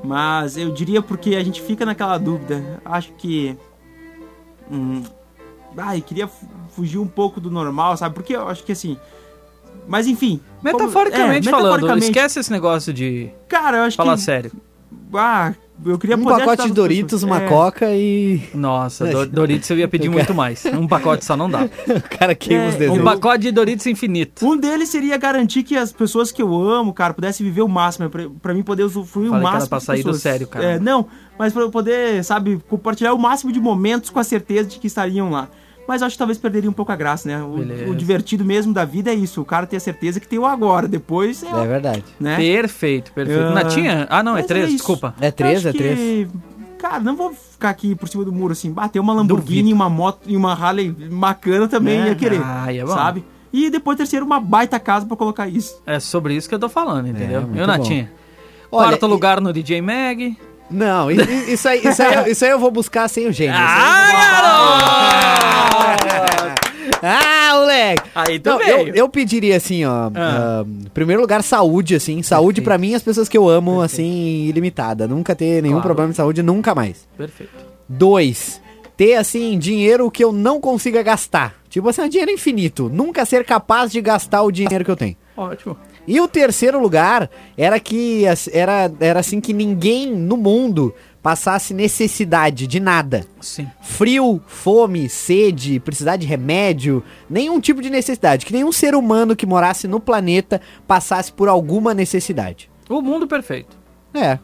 Mas 0.04 0.56
eu 0.56 0.70
diria 0.72 1.02
porque 1.02 1.34
a 1.36 1.42
gente 1.44 1.60
fica 1.60 1.84
naquela 1.84 2.18
dúvida. 2.18 2.80
Acho 2.84 3.12
que. 3.14 3.56
Hum, 4.70 5.02
ai, 5.76 6.00
queria 6.00 6.28
fu- 6.28 6.46
fugir 6.70 6.98
um 6.98 7.06
pouco 7.06 7.40
do 7.40 7.50
normal, 7.50 7.96
sabe? 7.96 8.14
Porque 8.14 8.34
eu 8.36 8.48
acho 8.48 8.62
que 8.64 8.72
assim. 8.72 8.96
Mas 9.86 10.06
enfim. 10.06 10.40
como- 10.62 10.78
Metaforicamente 10.78 11.48
é, 11.48 11.50
falando, 11.50 11.64
metaforicamente. 11.72 12.06
esquece 12.06 12.38
esse 12.40 12.52
negócio 12.52 12.92
de 12.92 13.30
Cara, 13.48 13.78
eu 13.78 13.82
acho 13.84 13.96
falar 13.96 14.14
que. 14.16 14.20
sério. 14.22 14.52
Ah, 15.14 15.52
eu 15.86 15.98
queria 15.98 16.16
Um 16.16 16.22
poder 16.24 16.44
pacote 16.44 16.68
de 16.68 16.72
Doritos, 16.74 17.22
uma 17.22 17.42
É. 17.42 17.48
coca 17.48 17.86
e. 17.94 18.42
Nossa, 18.54 19.06
do, 19.06 19.26
Doritos 19.26 19.68
eu 19.70 19.78
ia 19.78 19.88
pedir 19.88 20.08
muito 20.08 20.34
mais. 20.34 20.64
Um 20.66 20.86
pacote 20.86 21.24
só 21.24 21.36
não 21.36 21.48
dá. 21.50 21.68
O 21.88 22.18
cara 22.18 22.34
queima 22.34 22.64
É, 22.64 22.68
os 22.68 22.74
Um 22.74 22.78
desenhos. 22.78 23.04
pacote 23.04 23.38
de 23.42 23.52
Doritos 23.52 23.86
infinito. 23.86 24.46
Um 24.46 24.56
deles 24.56 24.88
seria 24.88 25.16
garantir 25.16 25.62
que 25.62 25.76
as 25.76 25.92
pessoas 25.92 26.30
que 26.32 26.42
eu 26.42 26.52
amo, 26.54 26.92
cara, 26.92 27.14
pudessem 27.14 27.44
viver 27.46 27.62
o 27.62 27.68
máximo, 27.68 28.08
pra, 28.10 28.28
pra 28.42 28.54
mim 28.54 28.62
poder 28.62 28.82
usufruir 28.84 29.28
Falei 29.30 29.40
o 29.40 29.42
que 29.42 29.46
era 29.48 29.54
máximo. 29.54 29.70
pra 29.70 29.80
sair 29.80 30.02
do 30.02 30.14
sério, 30.14 30.46
cara. 30.48 30.64
É, 30.64 30.78
não, 30.78 31.06
mas 31.38 31.52
pra 31.52 31.62
eu 31.62 31.70
poder, 31.70 32.22
sabe, 32.24 32.60
compartilhar 32.68 33.12
o 33.14 33.18
máximo 33.18 33.52
de 33.52 33.60
momentos 33.60 34.10
com 34.10 34.18
a 34.18 34.24
certeza 34.24 34.68
de 34.68 34.78
que 34.78 34.86
estariam 34.86 35.30
lá. 35.30 35.48
Mas 35.88 36.02
acho 36.02 36.14
que 36.14 36.18
talvez 36.18 36.36
perderia 36.36 36.68
um 36.68 36.72
pouco 36.74 36.92
a 36.92 36.96
graça, 36.96 37.26
né? 37.26 37.42
O, 37.42 37.90
o 37.90 37.94
divertido 37.96 38.44
mesmo 38.44 38.74
da 38.74 38.84
vida 38.84 39.10
é 39.10 39.14
isso, 39.14 39.40
o 39.40 39.44
cara 39.44 39.66
ter 39.66 39.76
a 39.78 39.80
certeza 39.80 40.20
que 40.20 40.28
tem 40.28 40.38
o 40.38 40.44
agora, 40.44 40.86
depois 40.86 41.42
é, 41.42 41.48
É 41.48 41.66
verdade. 41.66 42.04
né? 42.20 42.36
Perfeito, 42.36 43.10
perfeito. 43.12 43.40
Ah, 43.42 43.50
Natinha? 43.54 44.06
Ah, 44.10 44.22
não, 44.22 44.32
é 44.32 44.40
mas 44.40 44.46
três, 44.46 44.66
isso. 44.66 44.76
desculpa. 44.76 45.14
É 45.18 45.30
três, 45.30 45.58
Acho 45.60 45.68
é 45.68 45.72
três. 45.72 45.98
que, 45.98 46.28
Cara, 46.78 47.00
não 47.00 47.16
vou 47.16 47.32
ficar 47.32 47.70
aqui 47.70 47.94
por 47.96 48.06
cima 48.08 48.24
do 48.24 48.30
muro 48.32 48.52
assim, 48.52 48.70
bater 48.70 49.00
uma 49.00 49.12
Lamborghini, 49.14 49.72
uma 49.72 49.88
moto 49.90 50.20
e 50.26 50.36
uma 50.36 50.52
Harley 50.52 50.90
bacana 50.92 51.66
também 51.66 51.98
É, 52.02 52.06
ia 52.08 52.14
querer, 52.14 52.40
ah, 52.44 52.72
é 52.72 52.84
bom. 52.84 52.92
sabe? 52.94 53.24
E 53.52 53.70
depois 53.70 53.96
terceiro 53.96 54.26
uma 54.26 54.38
baita 54.38 54.78
casa 54.78 55.06
pra 55.06 55.16
colocar 55.16 55.48
isso. 55.48 55.82
É 55.86 55.98
sobre 55.98 56.34
isso 56.34 56.48
que 56.48 56.54
eu 56.54 56.58
tô 56.58 56.68
falando, 56.68 57.08
entendeu? 57.08 57.40
muito 57.42 57.58
Eu, 57.58 57.66
Natinha? 57.66 58.12
Olha, 58.70 58.88
Quarto 58.90 59.06
e- 59.06 59.08
lugar 59.08 59.40
no 59.40 59.52
DJ 59.54 59.80
Mag. 59.80 60.36
Não, 60.70 61.10
isso 61.10 61.68
aí, 61.68 61.80
isso, 61.86 62.02
aí, 62.02 62.30
isso 62.30 62.44
aí 62.44 62.50
eu 62.50 62.58
vou 62.58 62.70
buscar 62.70 63.08
sem 63.08 63.26
o 63.26 63.32
gênio. 63.32 63.54
Ah, 63.56 65.18
Ah, 67.02 67.50
moleque! 67.54 68.10
Aí 68.14 68.40
Não, 68.44 68.58
veio. 68.58 68.88
eu, 68.88 68.94
eu 68.94 69.08
pediria 69.08 69.56
assim, 69.56 69.84
ó. 69.84 70.10
Ah. 70.14 70.64
em 70.66 70.88
primeiro 70.92 71.22
lugar, 71.22 71.42
saúde, 71.42 71.94
assim. 71.94 72.22
Saúde 72.22 72.60
pra 72.60 72.76
mim 72.76 72.90
e 72.90 72.94
as 72.94 73.02
pessoas 73.02 73.28
que 73.28 73.38
eu 73.38 73.48
amo, 73.48 73.80
assim, 73.80 74.44
ilimitada. 74.46 75.06
Nunca 75.06 75.34
ter 75.34 75.62
nenhum 75.62 75.74
Claro. 75.76 75.86
problema 75.86 76.10
de 76.10 76.16
saúde, 76.16 76.42
nunca 76.42 76.74
mais. 76.74 77.06
Perfeito. 77.16 77.52
Dois, 77.88 78.60
ter, 78.96 79.14
assim, 79.14 79.56
dinheiro 79.58 80.10
que 80.10 80.24
eu 80.24 80.32
não 80.32 80.60
consiga 80.60 81.02
gastar. 81.02 81.54
Tipo 81.70 81.88
assim, 81.88 82.08
dinheiro 82.08 82.32
infinito. 82.32 82.90
Nunca 82.92 83.24
ser 83.24 83.44
capaz 83.44 83.92
de 83.92 84.00
gastar 84.00 84.42
o 84.42 84.50
dinheiro 84.50 84.84
que 84.84 84.90
eu 84.90 84.96
tenho. 84.96 85.16
Ótimo. 85.36 85.76
E 86.08 86.18
o 86.22 86.26
terceiro 86.26 86.80
lugar 86.80 87.28
era 87.54 87.78
que 87.78 88.24
era, 88.50 88.90
era 88.98 89.20
assim 89.20 89.42
que 89.42 89.52
ninguém 89.52 90.10
no 90.10 90.38
mundo 90.38 90.94
passasse 91.22 91.74
necessidade 91.74 92.66
de 92.66 92.80
nada. 92.80 93.26
Sim. 93.42 93.68
Frio, 93.82 94.40
fome, 94.46 95.06
sede, 95.10 95.78
precisar 95.78 96.16
de 96.16 96.26
remédio, 96.26 97.04
nenhum 97.28 97.60
tipo 97.60 97.82
de 97.82 97.90
necessidade. 97.90 98.46
Que 98.46 98.54
nenhum 98.54 98.72
ser 98.72 98.94
humano 98.94 99.36
que 99.36 99.44
morasse 99.44 99.86
no 99.86 100.00
planeta 100.00 100.62
passasse 100.86 101.30
por 101.30 101.46
alguma 101.46 101.92
necessidade. 101.92 102.70
O 102.88 103.02
mundo 103.02 103.26
perfeito. 103.28 103.76
É. 104.14 104.38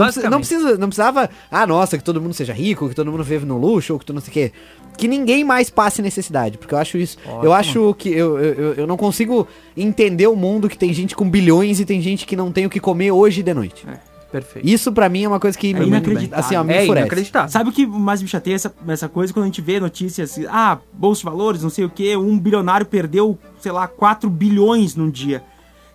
Não, 0.00 0.06
precisa- 0.06 0.28
Basicamente. 0.28 0.30
não, 0.30 0.38
precisa, 0.38 0.78
não 0.78 0.88
precisava, 0.88 1.30
ah, 1.50 1.66
nossa, 1.66 1.98
que 1.98 2.04
todo 2.04 2.20
mundo 2.20 2.34
seja 2.34 2.52
rico, 2.52 2.88
que 2.88 2.94
todo 2.94 3.10
mundo 3.10 3.22
vive 3.24 3.44
no 3.46 3.58
luxo, 3.58 3.92
ou 3.92 3.98
que 3.98 4.06
tu 4.06 4.12
não 4.12 4.20
sei 4.20 4.30
o 4.30 4.32
quê. 4.32 4.52
Que 4.96 5.06
ninguém 5.08 5.44
mais 5.44 5.70
passe 5.70 6.02
necessidade, 6.02 6.58
porque 6.58 6.74
eu 6.74 6.78
acho 6.78 6.98
isso. 6.98 7.16
Ótimo. 7.24 7.44
Eu 7.44 7.52
acho 7.52 7.94
que 7.98 8.08
eu, 8.10 8.38
eu, 8.38 8.74
eu- 8.74 8.86
não 8.86 8.96
consigo 8.96 9.46
entender 9.76 10.26
o 10.26 10.36
mundo 10.36 10.68
que 10.68 10.76
tem 10.76 10.92
gente 10.92 11.14
com 11.16 11.28
bilhões 11.28 11.80
e 11.80 11.84
tem 11.84 12.00
gente 12.02 12.26
que 12.26 12.36
não 12.36 12.50
tem 12.52 12.66
o 12.66 12.70
que 12.70 12.80
comer 12.80 13.10
hoje 13.12 13.40
e 13.40 13.42
de 13.42 13.54
noite. 13.54 13.86
Perfeito. 14.30 14.64
Isso 14.68 14.92
pra 14.92 15.08
mim 15.08 15.24
é 15.24 15.28
uma 15.28 15.40
coisa 15.40 15.58
que 15.58 15.74
É 15.74 15.82
inacreditável. 15.82 16.38
assim, 16.44 16.54
ó, 16.54 16.62
me 16.62 16.72
é 16.72 16.86
inacreditável. 16.86 17.48
Sabe 17.48 17.70
o 17.70 17.72
que 17.72 17.84
mais 17.84 18.22
me 18.22 18.28
chateia 18.28 18.54
essa, 18.54 18.72
essa 18.86 19.08
coisa 19.08 19.32
quando 19.32 19.42
a 19.44 19.46
gente 19.46 19.60
vê 19.60 19.80
notícias, 19.80 20.30
assim, 20.30 20.46
ah, 20.48 20.78
bolsa 20.92 21.20
de 21.20 21.24
valores, 21.24 21.62
não 21.64 21.70
sei 21.70 21.84
o 21.84 21.90
que, 21.90 22.16
um 22.16 22.38
bilionário 22.38 22.86
perdeu, 22.86 23.36
sei 23.58 23.72
lá, 23.72 23.88
4 23.88 24.30
bilhões 24.30 24.94
num 24.94 25.10
dia. 25.10 25.42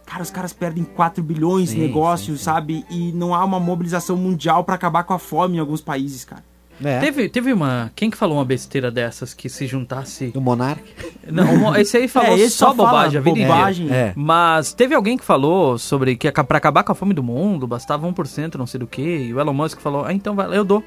Cara, 0.05 0.21
os 0.21 0.29
caras 0.29 0.53
perdem 0.53 0.83
4 0.83 1.23
bilhões 1.23 1.73
em 1.73 1.79
negócios, 1.79 2.41
sabe? 2.41 2.85
E 2.89 3.11
não 3.11 3.33
há 3.33 3.43
uma 3.43 3.59
mobilização 3.59 4.15
mundial 4.15 4.63
pra 4.63 4.75
acabar 4.75 5.03
com 5.03 5.13
a 5.13 5.19
fome 5.19 5.57
em 5.57 5.59
alguns 5.59 5.81
países, 5.81 6.23
cara. 6.23 6.43
É. 6.83 6.99
Teve, 6.99 7.29
teve 7.29 7.53
uma. 7.53 7.91
Quem 7.95 8.09
que 8.09 8.17
falou 8.17 8.37
uma 8.37 8.45
besteira 8.45 8.91
dessas 8.91 9.33
que 9.33 9.47
se 9.47 9.65
juntasse. 9.65 10.31
O 10.35 10.41
Monark. 10.41 10.83
Não, 11.31 11.75
esse 11.75 11.95
aí 11.95 12.07
falou 12.09 12.31
É, 12.31 12.39
esse 12.39 12.57
só 12.57 12.67
só 12.71 12.75
fala 12.75 12.89
bobagem 12.89 13.17
a 13.17 13.21
vida 13.21 13.39
bobagem. 13.39 13.89
É. 13.89 14.13
Mas 14.15 14.73
teve 14.73 14.93
alguém 14.93 15.17
que 15.17 15.23
falou 15.23 15.77
sobre 15.77 16.15
que 16.17 16.29
pra 16.31 16.57
acabar 16.57 16.83
com 16.83 16.91
a 16.91 16.95
fome 16.95 17.13
do 17.13 17.23
mundo 17.23 17.65
bastava 17.65 18.05
1%, 18.07 18.55
não 18.55 18.67
sei 18.67 18.79
do 18.79 18.87
que. 18.87 19.01
E 19.01 19.33
o 19.33 19.39
Elon 19.39 19.53
Musk 19.53 19.79
falou: 19.79 20.03
Ah, 20.03 20.13
então 20.13 20.35
vai, 20.35 20.55
eu 20.55 20.65
dou. 20.65 20.83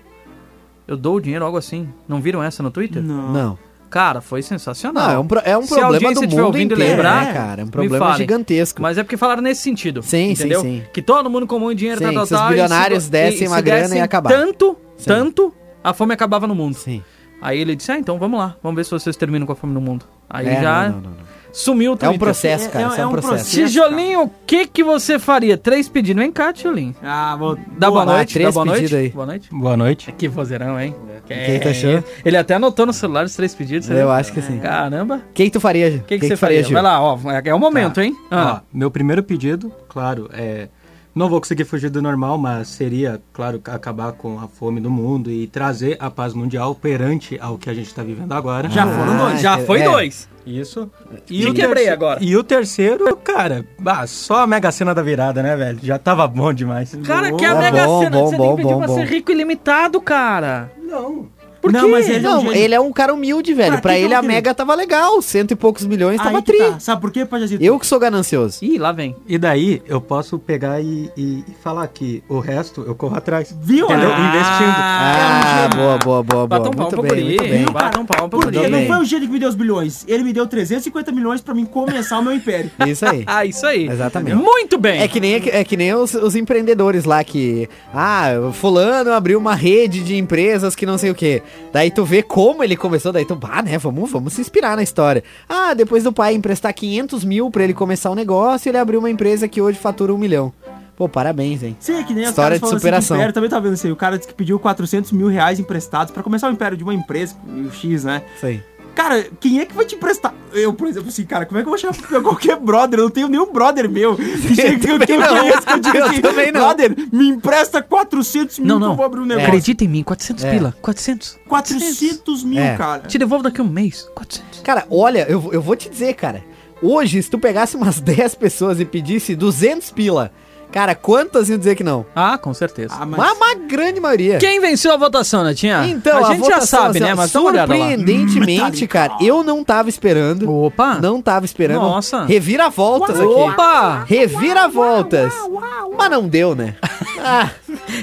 Eu 0.86 0.96
dou 0.96 1.16
o 1.16 1.20
dinheiro, 1.20 1.44
algo 1.44 1.56
assim. 1.56 1.88
Não 2.06 2.20
viram 2.20 2.42
essa 2.42 2.62
no 2.62 2.70
Twitter? 2.70 3.02
Não. 3.02 3.32
Não. 3.32 3.58
Cara, 3.90 4.20
foi 4.20 4.42
sensacional. 4.42 5.06
Não, 5.08 5.10
é 5.12 5.18
um, 5.18 5.26
é 5.52 5.58
um 5.58 5.62
Se 5.62 5.74
problema 5.74 6.12
do 6.14 6.22
mundo 6.22 6.44
ouvindo 6.46 6.72
e 6.72 6.74
inteiro, 6.74 6.90
lembrar, 6.96 7.24
né, 7.26 7.32
cara? 7.32 7.62
É 7.62 7.64
um 7.64 7.68
problema 7.68 8.16
gigantesco. 8.16 8.82
Mas 8.82 8.98
é 8.98 9.02
porque 9.02 9.16
falaram 9.16 9.42
nesse 9.42 9.62
sentido. 9.62 10.02
Sim, 10.02 10.26
sim, 10.26 10.32
entendeu? 10.32 10.60
sim. 10.60 10.82
Que 10.92 11.00
todo 11.00 11.28
mundo 11.30 11.46
com 11.46 11.58
muito 11.58 11.78
dinheiro, 11.78 11.98
Sim, 11.98 12.12
tal, 12.12 12.14
tal, 12.14 12.22
os 12.24 12.30
e 12.30 12.48
bilionários 12.50 13.04
se- 13.04 13.10
dessem 13.10 13.44
e 13.44 13.48
uma 13.48 13.60
grana, 13.60 13.82
dessem 13.82 13.98
ia 13.98 14.04
acabar. 14.04 14.28
Tanto, 14.30 14.76
Sim. 14.96 15.04
tanto, 15.06 15.54
a 15.82 15.92
fome 15.94 16.12
acabava 16.12 16.46
no 16.46 16.54
mundo. 16.54 16.74
Sim. 16.74 17.02
Aí 17.40 17.58
ele 17.60 17.74
disse, 17.76 17.90
ah, 17.92 17.98
então 17.98 18.18
vamos 18.18 18.38
lá, 18.38 18.56
vamos 18.62 18.76
ver 18.76 18.84
se 18.84 18.90
vocês 18.90 19.16
terminam 19.16 19.46
com 19.46 19.52
a 19.52 19.56
fome 19.56 19.72
no 19.72 19.80
mundo. 19.80 20.04
Aí 20.28 20.46
É, 20.48 20.60
já 20.60 20.88
não, 20.88 21.00
não, 21.00 21.10
não. 21.10 21.37
Sumiu 21.52 21.92
o 21.92 21.94
É 21.94 21.96
Twitter. 21.98 22.14
um 22.16 22.18
processo, 22.18 22.70
cara. 22.70 22.84
É- 22.84 22.88
isso 22.88 22.96
é, 22.96 23.00
é 23.02 23.06
um 23.06 23.08
um 23.08 23.12
processo. 23.12 23.34
processo. 23.34 23.56
Tijolinho, 23.66 24.22
o 24.24 24.30
que 24.46 24.66
que 24.66 24.82
você 24.84 25.18
faria? 25.18 25.56
Três 25.56 25.88
pedidos. 25.88 26.22
Vem 26.22 26.30
cá, 26.32 26.52
Tijolinho. 26.52 26.94
Ah, 27.02 27.36
vou... 27.36 27.56
Dá 27.78 27.90
boa, 27.90 28.04
Boa, 28.04 28.16
noite, 28.16 28.34
três 28.34 28.54
boa 28.54 28.64
noite. 28.66 28.80
pedidos 28.82 28.98
aí. 28.98 29.08
Boa 29.10 29.26
noite. 29.26 29.48
Boa 29.52 29.76
noite. 29.76 30.12
Que 30.12 30.28
vozeirão, 30.28 30.78
hein? 30.80 30.94
Quem 31.26 31.60
tá 31.60 31.70
achando? 31.70 32.04
Ele 32.24 32.36
até 32.36 32.54
anotou 32.54 32.86
no 32.86 32.92
celular 32.92 33.24
os 33.24 33.34
três 33.34 33.54
pedidos. 33.54 33.86
você 33.86 34.00
Eu 34.00 34.10
acho 34.10 34.32
que 34.32 34.40
sim. 34.40 34.58
Caramba. 34.58 35.16
O 35.16 35.32
que, 35.34 35.44
que 35.44 35.50
tu 35.50 35.60
faria? 35.60 35.88
O 35.96 36.00
que, 36.04 36.18
que, 36.18 36.26
você 36.28 36.36
faria? 36.36 36.62
Gil? 36.62 36.72
Vai 36.72 36.82
lá, 36.82 37.00
ó. 37.02 37.18
É 37.44 37.54
o 37.54 37.58
momento, 37.58 37.96
Tá. 37.96 38.04
hein? 38.04 38.16
Ah. 38.30 38.62
Ó, 38.62 38.66
meu 38.72 38.90
primeiro 38.90 39.22
pedido, 39.22 39.70
claro, 39.88 40.28
é. 40.32 40.68
Não 41.14 41.28
vou 41.28 41.40
conseguir 41.40 41.64
fugir 41.64 41.90
do 41.90 42.00
normal, 42.00 42.38
mas 42.38 42.68
seria, 42.68 43.20
claro, 43.32 43.60
acabar 43.64 44.12
com 44.12 44.38
a 44.38 44.46
fome 44.46 44.80
do 44.80 44.88
mundo 44.88 45.30
e 45.32 45.48
trazer 45.48 45.96
a 45.98 46.08
paz 46.08 46.32
mundial 46.32 46.76
perante 46.76 47.36
ao 47.40 47.58
que 47.58 47.68
a 47.68 47.74
gente 47.74 47.88
está 47.88 48.04
vivendo 48.04 48.30
agora. 48.32 48.68
já 48.70 48.84
Ah, 48.84 48.86
foram 48.86 49.16
dois. 49.18 49.40
Já 49.40 49.58
é. 49.58 49.64
foi 49.64 49.82
dois. 49.82 50.28
Isso. 50.48 50.90
Te 51.26 51.46
o 51.46 51.52
quebrei 51.52 51.88
agora. 51.88 52.18
E 52.22 52.36
o 52.36 52.42
terceiro, 52.42 53.14
cara, 53.16 53.64
ah, 53.84 54.06
só 54.06 54.42
a 54.42 54.46
mega 54.46 54.70
cena 54.72 54.94
da 54.94 55.02
virada, 55.02 55.42
né, 55.42 55.54
velho? 55.56 55.78
Já 55.82 55.98
tava 55.98 56.26
bom 56.26 56.52
demais. 56.52 56.96
Cara, 57.04 57.32
que 57.32 57.44
a 57.44 57.50
Boa, 57.50 57.60
Mega 57.62 57.86
Sena. 57.86 58.10
bom, 58.10 58.26
você 58.30 58.36
bom, 58.36 58.42
tem 58.46 58.50
que 58.56 58.62
pedir 58.62 58.72
bom, 58.74 58.78
pra 58.78 58.86
bom. 58.86 58.94
ser 58.94 59.04
rico 59.04 59.30
ilimitado, 59.32 60.00
cara. 60.00 60.70
Não. 60.82 61.26
Por 61.60 61.72
Não, 61.72 61.86
quê? 61.86 61.90
mas 61.90 62.08
ele 62.08 62.26
é 62.26 62.30
um 62.30 62.42
Não, 62.44 62.52
ele 62.52 62.74
é 62.74 62.80
um 62.80 62.92
cara 62.92 63.12
humilde, 63.12 63.52
velho. 63.52 63.72
Pra 63.72 63.80
Pra, 63.82 63.92
que 63.94 63.98
ele 64.00 64.14
eu 64.14 64.18
a 64.18 64.20
querer? 64.20 64.32
Mega 64.34 64.54
tava 64.54 64.74
legal. 64.74 65.20
Cento 65.22 65.50
e 65.52 65.56
poucos 65.56 65.84
milhões 65.84 66.18
tava 66.18 66.36
Aí 66.38 66.42
que 66.42 66.52
tri. 66.52 66.58
tá. 66.58 66.78
Sabe 66.80 67.00
por 67.00 67.10
quê, 67.10 67.24
Pajazito? 67.24 67.62
Eu 67.62 67.78
que 67.78 67.86
sou 67.86 67.98
ganancioso. 67.98 68.58
Ih, 68.62 68.78
lá 68.78 68.92
vem. 68.92 69.16
E 69.26 69.36
daí 69.38 69.82
eu 69.86 70.00
posso 70.00 70.38
pegar 70.38 70.80
e, 70.80 71.10
e- 71.16 71.44
e 71.48 71.54
falar 71.62 71.86
que 71.88 72.22
o 72.28 72.38
resto 72.38 72.84
eu 72.86 72.94
corro 72.94 73.16
atrás. 73.16 73.54
Viu? 73.60 73.86
Entendeu? 73.86 74.10
Ah, 74.12 74.28
Investindo. 74.28 74.74
Ah, 74.78 75.68
boa, 75.74 75.98
boa, 75.98 76.22
boa, 76.22 76.46
boa. 76.46 76.46
Bata 76.46 76.68
um 76.70 76.82
Muito 76.82 77.02
bem, 77.02 77.24
muito 77.24 77.42
bem. 77.42 77.64
Um 77.98 78.06
pro 78.28 78.28
Porque 78.28 78.68
não 78.68 78.78
bem. 78.78 78.86
foi 78.86 78.96
o 78.98 79.04
gênio 79.04 79.26
que 79.26 79.32
me 79.32 79.38
deu 79.38 79.48
os 79.48 79.54
bilhões. 79.54 80.04
Ele 80.06 80.22
me 80.24 80.32
deu 80.32 80.46
350 80.46 81.10
milhões 81.12 81.40
pra 81.40 81.54
mim 81.54 81.64
começar 81.64 82.18
o 82.18 82.22
meu 82.22 82.32
império. 82.32 82.70
Isso 82.86 83.04
aí. 83.06 83.24
Ah, 83.26 83.44
isso 83.44 83.66
aí. 83.66 83.88
Exatamente. 83.88 84.36
Muito 84.36 84.78
bem. 84.78 85.00
É 85.00 85.08
que 85.08 85.20
nem, 85.20 85.34
é 85.34 85.64
que 85.64 85.76
nem 85.76 85.94
os, 85.94 86.14
os 86.14 86.34
empreendedores 86.36 87.04
lá 87.04 87.22
que. 87.24 87.68
Ah, 87.92 88.30
fulano 88.52 89.12
abriu 89.12 89.38
uma 89.38 89.54
rede 89.54 90.00
de 90.02 90.16
empresas 90.16 90.74
que 90.74 90.86
não 90.86 90.96
sei 90.98 91.10
o 91.10 91.14
quê. 91.14 91.42
Daí 91.72 91.90
tu 91.90 92.04
vê 92.04 92.22
como 92.22 92.62
ele 92.62 92.76
começou, 92.76 93.12
daí 93.12 93.24
tu, 93.24 93.38
ah, 93.42 93.62
né, 93.62 93.78
vamos, 93.78 94.10
vamos 94.10 94.32
se 94.32 94.40
inspirar 94.40 94.76
na 94.76 94.82
história. 94.82 95.22
Ah, 95.48 95.74
depois 95.74 96.04
do 96.04 96.12
pai 96.12 96.34
emprestar 96.34 96.72
500 96.72 97.24
mil 97.24 97.50
pra 97.50 97.64
ele 97.64 97.74
começar 97.74 98.10
o 98.10 98.14
negócio, 98.14 98.68
ele 98.68 98.78
abriu 98.78 98.98
uma 99.00 99.10
empresa 99.10 99.48
que 99.48 99.60
hoje 99.60 99.78
fatura 99.78 100.12
um 100.12 100.18
milhão. 100.18 100.52
Pô, 100.96 101.08
parabéns, 101.08 101.62
hein? 101.62 101.76
Sim, 101.78 102.02
que 102.02 102.12
nem 102.12 102.24
História 102.24 102.56
de 102.56 102.60
falando 102.60 102.76
superação. 102.76 103.14
Assim, 103.14 103.20
império, 103.22 103.32
também 103.32 103.48
tá 103.48 103.60
vendo 103.60 103.74
isso 103.74 103.86
aí. 103.86 103.92
O 103.92 103.96
cara 103.96 104.16
disse 104.18 104.26
que 104.26 104.34
pediu 104.34 104.58
400 104.58 105.12
mil 105.12 105.28
reais 105.28 105.60
emprestados 105.60 106.12
pra 106.12 106.24
começar 106.24 106.48
o 106.48 106.52
império 106.52 106.76
de 106.76 106.82
uma 106.82 106.92
empresa, 106.92 107.36
o 107.46 107.70
X, 107.70 108.02
né? 108.02 108.22
Isso 108.36 108.46
aí. 108.46 108.60
Cara, 108.98 109.28
quem 109.38 109.60
é 109.60 109.64
que 109.64 109.72
vai 109.76 109.84
te 109.84 109.94
emprestar? 109.94 110.34
Eu, 110.52 110.72
por 110.74 110.88
exemplo, 110.88 111.08
assim, 111.08 111.24
cara, 111.24 111.46
como 111.46 111.56
é 111.60 111.62
que 111.62 111.68
eu 111.68 111.70
vou 111.70 111.78
chamar 111.78 111.94
pra 111.94 112.20
qualquer 112.20 112.56
brother? 112.58 112.98
Eu 112.98 113.04
não 113.04 113.10
tenho 113.12 113.28
nenhum 113.28 113.52
brother 113.52 113.88
meu. 113.88 114.16
Que 114.18 114.56
chega 114.56 114.76
que 114.76 114.90
eu, 114.90 114.98
que 114.98 115.12
eu 115.12 115.20
não. 115.20 115.28
conheço, 115.38 115.62
que 115.62 115.72
eu 115.72 115.78
digo 115.78 115.96
Eu 115.98 116.04
assim, 116.06 116.20
também 116.20 116.50
não. 116.50 116.60
brother, 116.62 116.96
me 117.12 117.28
empresta 117.28 117.80
400 117.80 118.58
mil 118.58 118.66
Não, 118.66 118.74
que 118.76 118.80
não. 118.82 118.90
eu 118.90 118.96
vou 118.96 119.06
abrir 119.06 119.20
um 119.20 119.24
negócio. 119.24 119.46
Acredita 119.46 119.84
em 119.84 119.88
mim, 119.88 120.02
400 120.02 120.42
É. 120.44 120.50
pila. 120.50 120.74
400. 120.82 121.38
400 121.46 122.42
mil, 122.42 122.58
É. 122.58 122.76
cara. 122.76 123.02
Te 123.02 123.18
devolvo 123.18 123.44
daqui 123.44 123.60
a 123.60 123.64
um 123.64 123.68
mês. 123.68 124.02
400. 124.16 124.60
Cara, 124.62 124.84
olha, 124.90 125.24
eu, 125.30 125.48
eu 125.52 125.62
vou 125.62 125.76
te 125.76 125.88
dizer, 125.88 126.14
cara. 126.14 126.42
Hoje, 126.82 127.22
se 127.22 127.30
tu 127.30 127.38
pegasse 127.38 127.76
umas 127.76 128.00
10 128.02 128.34
pessoas 128.34 128.80
e 128.80 128.84
pedisse 128.84 129.36
200 129.36 129.90
pila, 129.92 130.32
Cara, 130.70 130.94
quantas 130.94 131.48
iam 131.48 131.58
dizer 131.58 131.74
que 131.74 131.82
não? 131.82 132.04
Ah, 132.14 132.36
com 132.36 132.52
certeza. 132.52 132.94
Ah, 132.98 133.06
mas... 133.06 133.18
Uma 133.18 133.54
grande 133.54 134.00
maioria. 134.00 134.38
Quem 134.38 134.60
venceu 134.60 134.92
a 134.92 134.96
votação, 134.96 135.42
né, 135.42 135.50
Natinha? 135.50 135.86
Então, 135.86 136.18
a, 136.18 136.20
a 136.20 136.30
gente 136.30 136.40
votação, 136.40 136.60
já 136.60 136.66
sabe, 136.66 136.98
assim, 136.98 137.00
né? 137.00 137.14
Mas 137.14 137.30
surpreendentemente, 137.30 138.84
hum, 138.84 138.86
tá 138.86 138.92
cara, 138.92 139.16
eu 139.20 139.42
não 139.42 139.64
tava 139.64 139.88
esperando. 139.88 140.50
Opa! 140.50 140.98
Não 141.00 141.22
tava 141.22 141.46
esperando. 141.46 141.80
Nossa! 141.80 142.24
Reviravoltas 142.24 143.16
voltas 143.16 143.20
aqui. 143.20 143.52
Opa! 143.52 144.04
Reviravoltas. 144.06 145.34
Uau, 145.34 145.52
uau, 145.52 145.94
mas 145.96 146.10
não 146.10 146.28
deu, 146.28 146.54
né? 146.54 146.74
Ah, 147.20 147.50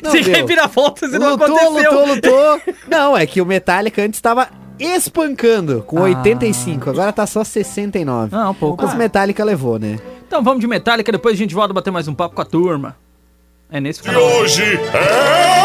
não 0.03 0.11
Se 0.11 0.17
Revira 0.17 0.39
reviravoltas 0.39 1.13
e 1.13 1.17
lutou, 1.17 1.27
não 1.27 1.35
aconteceu. 1.35 1.71
Lutou, 1.71 2.05
lutou, 2.05 2.53
lutou. 2.55 2.73
Não, 2.85 3.17
é 3.17 3.25
que 3.25 3.39
o 3.39 3.45
Metallica 3.45 4.01
antes 4.03 4.19
tava 4.19 4.49
espancando 4.77 5.83
com 5.83 5.99
ah. 5.99 6.03
85, 6.03 6.89
agora 6.89 7.13
tá 7.13 7.25
só 7.25 7.41
69. 7.41 8.35
Ah, 8.35 8.49
um 8.49 8.53
pouco. 8.53 8.83
Mas. 8.83 8.93
Ah. 8.93 8.97
Metallica 8.97 9.43
levou, 9.43 9.79
né? 9.79 9.97
Então 10.27 10.43
vamos 10.43 10.59
de 10.59 10.67
Metallica, 10.67 11.11
depois 11.11 11.35
a 11.35 11.37
gente 11.37 11.53
volta 11.53 11.73
bater 11.73 11.91
mais 11.91 12.07
um 12.07 12.13
papo 12.13 12.35
com 12.35 12.41
a 12.41 12.45
turma. 12.45 12.97
É 13.69 13.79
nesse 13.79 14.01
canal. 14.01 14.21
E 14.21 14.23
hoje 14.23 14.63
é... 14.63 15.64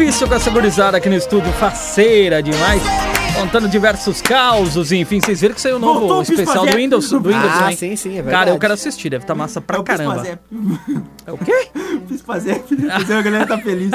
difícil 0.00 0.26
com 0.26 0.34
essa 0.34 0.50
gurizada 0.50 0.96
aqui 0.96 1.10
no 1.10 1.14
estúdio, 1.14 1.52
faceira 1.52 2.42
demais. 2.42 2.82
Contando 3.38 3.68
diversos 3.68 4.22
causos, 4.22 4.92
enfim, 4.92 5.20
vocês 5.20 5.42
viram 5.42 5.54
que 5.54 5.60
saiu 5.60 5.76
o 5.76 5.78
novo 5.78 6.00
Voltou 6.00 6.22
especial 6.22 6.64
do 6.64 6.74
Windows, 6.74 7.10
do 7.10 7.20
Windows, 7.20 7.52
Ah, 7.60 7.70
hein? 7.70 7.76
sim, 7.76 7.96
sim, 7.96 8.12
é 8.12 8.14
Cara, 8.16 8.24
verdade. 8.24 8.50
eu 8.50 8.58
quero 8.58 8.72
assistir, 8.72 9.10
deve 9.10 9.24
estar 9.24 9.34
massa 9.34 9.60
pra 9.60 9.76
Eu 9.76 9.84
caramba. 9.84 10.14
Fiz 10.14 10.22
fazer, 10.22 10.38
É 11.26 11.32
o 11.32 11.38
quê? 11.38 11.68
fiz 12.08 12.20
fazer, 12.22 12.64
fiz 12.66 12.80
fazer, 12.90 13.12
a 13.14 13.22
galera 13.22 13.46
tá 13.46 13.58
feliz. 13.58 13.90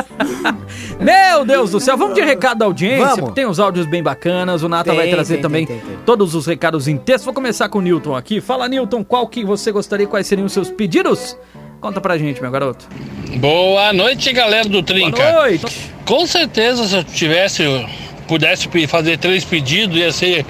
Meu 1.01 1.43
Deus 1.43 1.71
do 1.71 1.79
céu, 1.79 1.97
vamos 1.97 2.13
de 2.13 2.21
recado 2.21 2.59
da 2.59 2.65
audiência, 2.65 3.03
Vamos. 3.07 3.19
porque 3.21 3.35
tem 3.41 3.45
os 3.47 3.59
áudios 3.59 3.87
bem 3.87 4.03
bacanas, 4.03 4.61
o 4.61 4.69
Nata 4.69 4.91
Tem, 4.91 4.95
vai 4.99 5.09
trazer 5.09 5.33
tem, 5.35 5.41
também 5.41 5.65
tem, 5.65 5.79
tem, 5.79 5.89
tem. 5.89 5.97
todos 6.05 6.35
os 6.35 6.45
recados 6.45 6.87
em 6.87 6.97
texto. 6.97 7.25
Vou 7.25 7.33
começar 7.33 7.67
com 7.67 7.79
o 7.79 7.81
Newton 7.81 8.15
aqui. 8.15 8.39
Fala, 8.39 8.67
Newton, 8.69 9.03
qual 9.03 9.27
que 9.27 9.43
você 9.43 9.71
gostaria, 9.71 10.05
quais 10.05 10.27
seriam 10.27 10.45
os 10.45 10.53
seus 10.53 10.69
pedidos? 10.69 11.35
Conta 11.85 12.01
pra 12.01 12.17
gente, 12.17 12.41
meu 12.41 12.49
garoto. 12.49 12.83
Boa 13.35 13.93
noite, 13.93 14.33
galera 14.33 14.67
do 14.67 14.81
Trinca. 14.81 15.21
Boa 15.21 15.41
noite. 15.43 15.91
Com 16.03 16.25
certeza, 16.25 16.87
se 16.87 16.95
eu 16.95 17.03
tivesse, 17.03 17.63
pudesse 18.27 18.67
fazer 18.87 19.19
três 19.19 19.45
pedidos, 19.45 19.95
ia 19.95 20.11
ser 20.11 20.43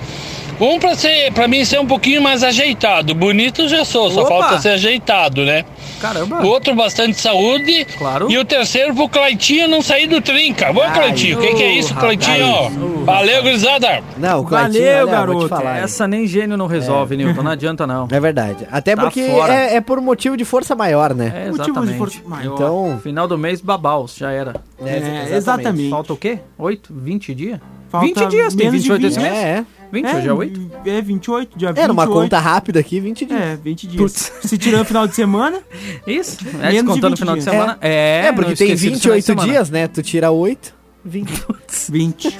um 0.61 0.79
pra 0.79 0.95
ser, 0.95 1.33
para 1.33 1.45
mim 1.45 1.65
ser 1.65 1.77
um 1.77 1.85
pouquinho 1.85 2.21
mais 2.21 2.41
ajeitado. 2.41 3.13
Bonito 3.13 3.67
já 3.67 3.83
sou, 3.83 4.09
só 4.11 4.21
Opa! 4.21 4.29
falta 4.29 4.61
ser 4.61 4.69
ajeitado, 4.69 5.43
né? 5.43 5.65
Caramba. 5.99 6.41
O 6.43 6.47
outro 6.47 6.75
bastante 6.75 7.19
saúde. 7.19 7.85
Claro. 7.97 8.29
E 8.31 8.37
o 8.37 8.45
terceiro 8.45 8.93
pro 8.93 9.07
Claitinho 9.09 9.67
não 9.67 9.81
sair 9.81 10.07
do 10.07 10.21
Trinca. 10.21 10.71
Vamos, 10.71 10.91
Claitinho. 10.93 11.37
O 11.37 11.41
que, 11.41 11.53
que 11.53 11.63
é 11.63 11.71
isso. 11.73 11.93
Claitinho? 11.95 13.03
Valeu, 13.05 13.41
gurizada. 13.43 14.03
Não, 14.17 14.41
o 14.41 14.45
Claitinho, 14.45 14.83
Valeu, 14.83 15.03
olha, 15.07 15.11
garoto. 15.11 15.47
falar. 15.49 15.77
Essa 15.79 16.07
nem 16.07 16.27
gênio 16.27 16.57
não 16.57 16.67
resolve, 16.67 17.15
Newton, 17.17 17.43
não 17.43 17.51
adianta 17.51 17.85
não. 17.87 18.07
É 18.11 18.19
verdade. 18.19 18.67
Até 18.71 18.95
Tá 18.95 19.01
porque 19.03 19.19
é, 19.21 19.75
é 19.75 19.81
por 19.81 19.99
motivo 20.01 20.37
de 20.37 20.45
força 20.45 20.75
maior, 20.75 21.13
né? 21.13 21.25
É, 21.27 21.51
Motivo 21.51 21.63
de 21.63 21.71
exatamente. 21.71 21.97
força 21.97 22.19
maior. 22.25 22.53
Então, 22.55 22.99
Final 23.03 23.27
do 23.27 23.37
mês, 23.37 23.61
babaus, 23.61 24.15
já 24.17 24.31
era. 24.31 24.55
É, 24.83 25.35
exatamente. 25.35 25.89
Falta 25.89 26.13
o 26.13 26.17
quê? 26.17 26.39
8? 26.57 26.93
20 26.93 27.35
dias? 27.35 27.59
Falta 27.89 28.07
20 28.07 28.29
dias, 28.29 28.55
tem 28.55 28.65
menos 28.67 28.83
de 28.83 28.89
28 28.91 29.07
esse 29.07 29.19
20. 29.19 29.31
mês? 29.31 29.43
é, 29.43 29.47
é. 29.49 29.65
20, 30.01 30.15
hoje 30.15 30.27
é 30.27 30.33
8? 30.33 30.71
É, 30.85 31.01
28, 31.01 31.57
dia 31.57 31.67
28. 31.69 31.79
É, 31.83 31.87
numa 31.87 32.05
conta 32.07 32.39
rápida 32.39 32.79
aqui, 32.79 32.99
20 32.99 33.25
dias. 33.25 33.39
É, 33.41 33.55
20 33.55 33.87
dias. 33.87 34.31
Se 34.43 34.57
tirando 34.57 34.81
o 34.81 34.85
final 34.85 35.07
de 35.07 35.15
semana, 35.15 35.59
Isso, 36.05 36.37
é 36.61 36.71
Menos 36.71 36.95
de 36.95 37.01
descontando 37.01 37.07
o 37.07 37.09
20 37.11 37.19
final 37.19 37.35
de 37.35 37.41
dias. 37.41 37.53
semana. 37.53 37.77
É, 37.81 38.25
É, 38.27 38.31
porque 38.33 38.49
não 38.51 38.55
tem 38.57 38.71
esqueci 38.71 38.89
do 38.91 38.99
final 38.99 39.15
de 39.17 39.21
28 39.21 39.25
semana. 39.25 39.47
dias, 39.51 39.69
né? 39.69 39.87
Tu 39.87 40.01
tira 40.03 40.31
8, 40.31 40.73
20. 41.05 41.45
20. 41.89 42.37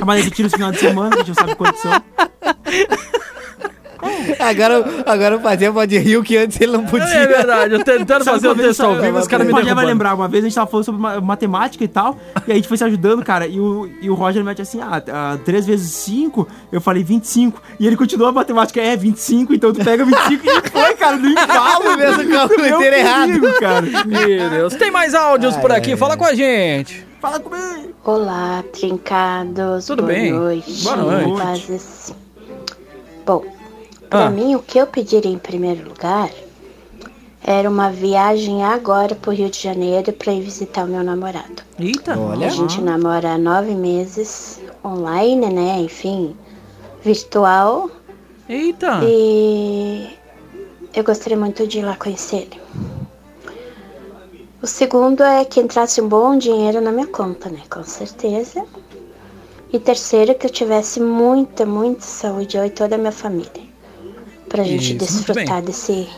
A 0.00 0.04
maneira 0.04 0.28
que 0.30 0.36
tira 0.36 0.48
o 0.48 0.50
final 0.50 0.70
de 0.72 0.78
semana, 0.78 1.14
a 1.14 1.18
gente 1.18 1.28
já 1.28 1.34
sabe 1.34 1.54
quantos 1.56 1.80
são. 1.80 1.92
Agora, 4.38 4.84
agora 5.06 5.36
o 5.36 5.40
Padilha 5.40 5.72
pode 5.72 5.98
rir 5.98 6.16
o 6.16 6.22
que 6.22 6.36
antes 6.36 6.60
ele 6.60 6.72
não 6.72 6.84
podia. 6.84 7.06
É 7.06 7.26
verdade, 7.26 7.74
eu 7.74 7.84
tentando 7.84 8.24
fazer 8.24 8.48
o 8.48 8.54
texto 8.54 8.80
ao 8.82 8.96
vivo, 9.00 9.18
os 9.18 9.26
caras 9.26 9.46
me 9.46 9.52
O 9.52 9.56
Roger 9.56 9.74
vai 9.74 9.84
derrubando. 9.84 9.86
lembrar, 9.86 10.14
uma 10.14 10.28
vez 10.28 10.44
a 10.44 10.48
gente 10.48 10.54
tava 10.54 10.66
falando 10.70 10.84
sobre 10.84 11.00
ma- 11.00 11.20
matemática 11.20 11.82
e 11.84 11.88
tal, 11.88 12.16
e 12.46 12.52
a 12.52 12.54
gente 12.54 12.68
foi 12.68 12.76
se 12.76 12.84
ajudando, 12.84 13.24
cara, 13.24 13.46
e 13.46 13.58
o, 13.60 13.88
e 14.00 14.10
o 14.10 14.14
Roger 14.14 14.44
mete 14.44 14.60
assim, 14.62 14.80
ah, 14.80 15.02
ah, 15.12 15.38
3 15.44 15.66
vezes 15.66 15.90
5, 15.92 16.46
eu 16.72 16.80
falei 16.80 17.02
25, 17.04 17.60
e 17.80 17.86
ele 17.86 17.96
continua 17.96 18.28
a 18.28 18.32
matemática, 18.32 18.80
é 18.80 18.96
25, 18.96 19.54
então 19.54 19.72
tu 19.72 19.84
pega 19.84 20.04
25 20.04 20.42
e 20.46 20.70
foi, 20.70 20.94
cara, 20.94 21.16
no 21.16 21.26
embalo 21.28 21.84
Fez 21.96 22.18
o 22.18 22.28
cálculo 22.30 22.60
Meu 22.62 22.76
inteiro 22.76 22.96
errado. 22.96 23.40
cara. 23.60 23.86
Meu 24.06 24.50
Deus, 24.50 24.74
tem 24.74 24.90
mais 24.90 25.14
áudios 25.14 25.56
por 25.56 25.70
Ai, 25.72 25.78
aqui, 25.78 25.90
ai, 25.92 25.96
fala 25.96 26.16
com 26.16 26.24
a 26.24 26.34
gente. 26.34 27.06
Fala 27.20 27.40
comigo. 27.40 27.94
Olá, 28.04 28.62
trincados. 28.72 29.86
Tudo 29.86 30.02
Boa 30.02 30.12
bem? 30.14 30.32
Noite. 30.32 30.82
Boa 30.84 30.96
noite. 30.96 31.40
Pazes. 31.42 32.14
Bom, 33.24 33.42
pra 34.14 34.26
Ah. 34.26 34.30
mim, 34.30 34.54
o 34.54 34.60
que 34.62 34.78
eu 34.78 34.86
pediria 34.86 35.30
em 35.32 35.38
primeiro 35.38 35.88
lugar 35.88 36.30
era 37.42 37.68
uma 37.68 37.90
viagem 37.90 38.62
agora 38.62 39.12
pro 39.16 39.32
Rio 39.32 39.50
de 39.50 39.58
Janeiro 39.60 40.12
pra 40.12 40.32
ir 40.32 40.40
visitar 40.40 40.84
o 40.84 40.88
meu 40.88 41.02
namorado. 41.02 41.62
Eita. 41.80 42.16
Olha. 42.16 42.46
A 42.46 42.50
gente 42.50 42.80
namora 42.80 43.32
há 43.32 43.38
nove 43.38 43.74
meses, 43.74 44.60
online, 44.84 45.46
né? 45.50 45.78
Enfim, 45.80 46.36
virtual. 47.02 47.90
Eita. 48.48 49.00
E 49.02 50.08
eu 50.94 51.02
gostaria 51.02 51.36
muito 51.36 51.66
de 51.66 51.80
ir 51.80 51.82
lá 51.82 51.96
conhecer 51.96 52.36
ele. 52.36 52.60
O 54.62 54.66
segundo 54.68 55.24
é 55.24 55.44
que 55.44 55.60
entrasse 55.60 56.00
um 56.00 56.08
bom 56.08 56.38
dinheiro 56.38 56.80
na 56.80 56.92
minha 56.92 57.08
conta, 57.08 57.50
né? 57.50 57.60
Com 57.68 57.82
certeza. 57.82 58.64
E 59.72 59.78
terceiro, 59.80 60.36
que 60.36 60.46
eu 60.46 60.50
tivesse 60.50 61.00
muita, 61.00 61.66
muita 61.66 62.02
saúde, 62.02 62.56
eu 62.56 62.64
e 62.64 62.70
toda 62.70 62.94
a 62.94 62.98
minha 62.98 63.10
família. 63.12 63.73
Pra 64.54 64.62
gente 64.62 64.94
Isso, 64.94 64.98
desfrutar 64.98 65.60
desse 65.62 66.08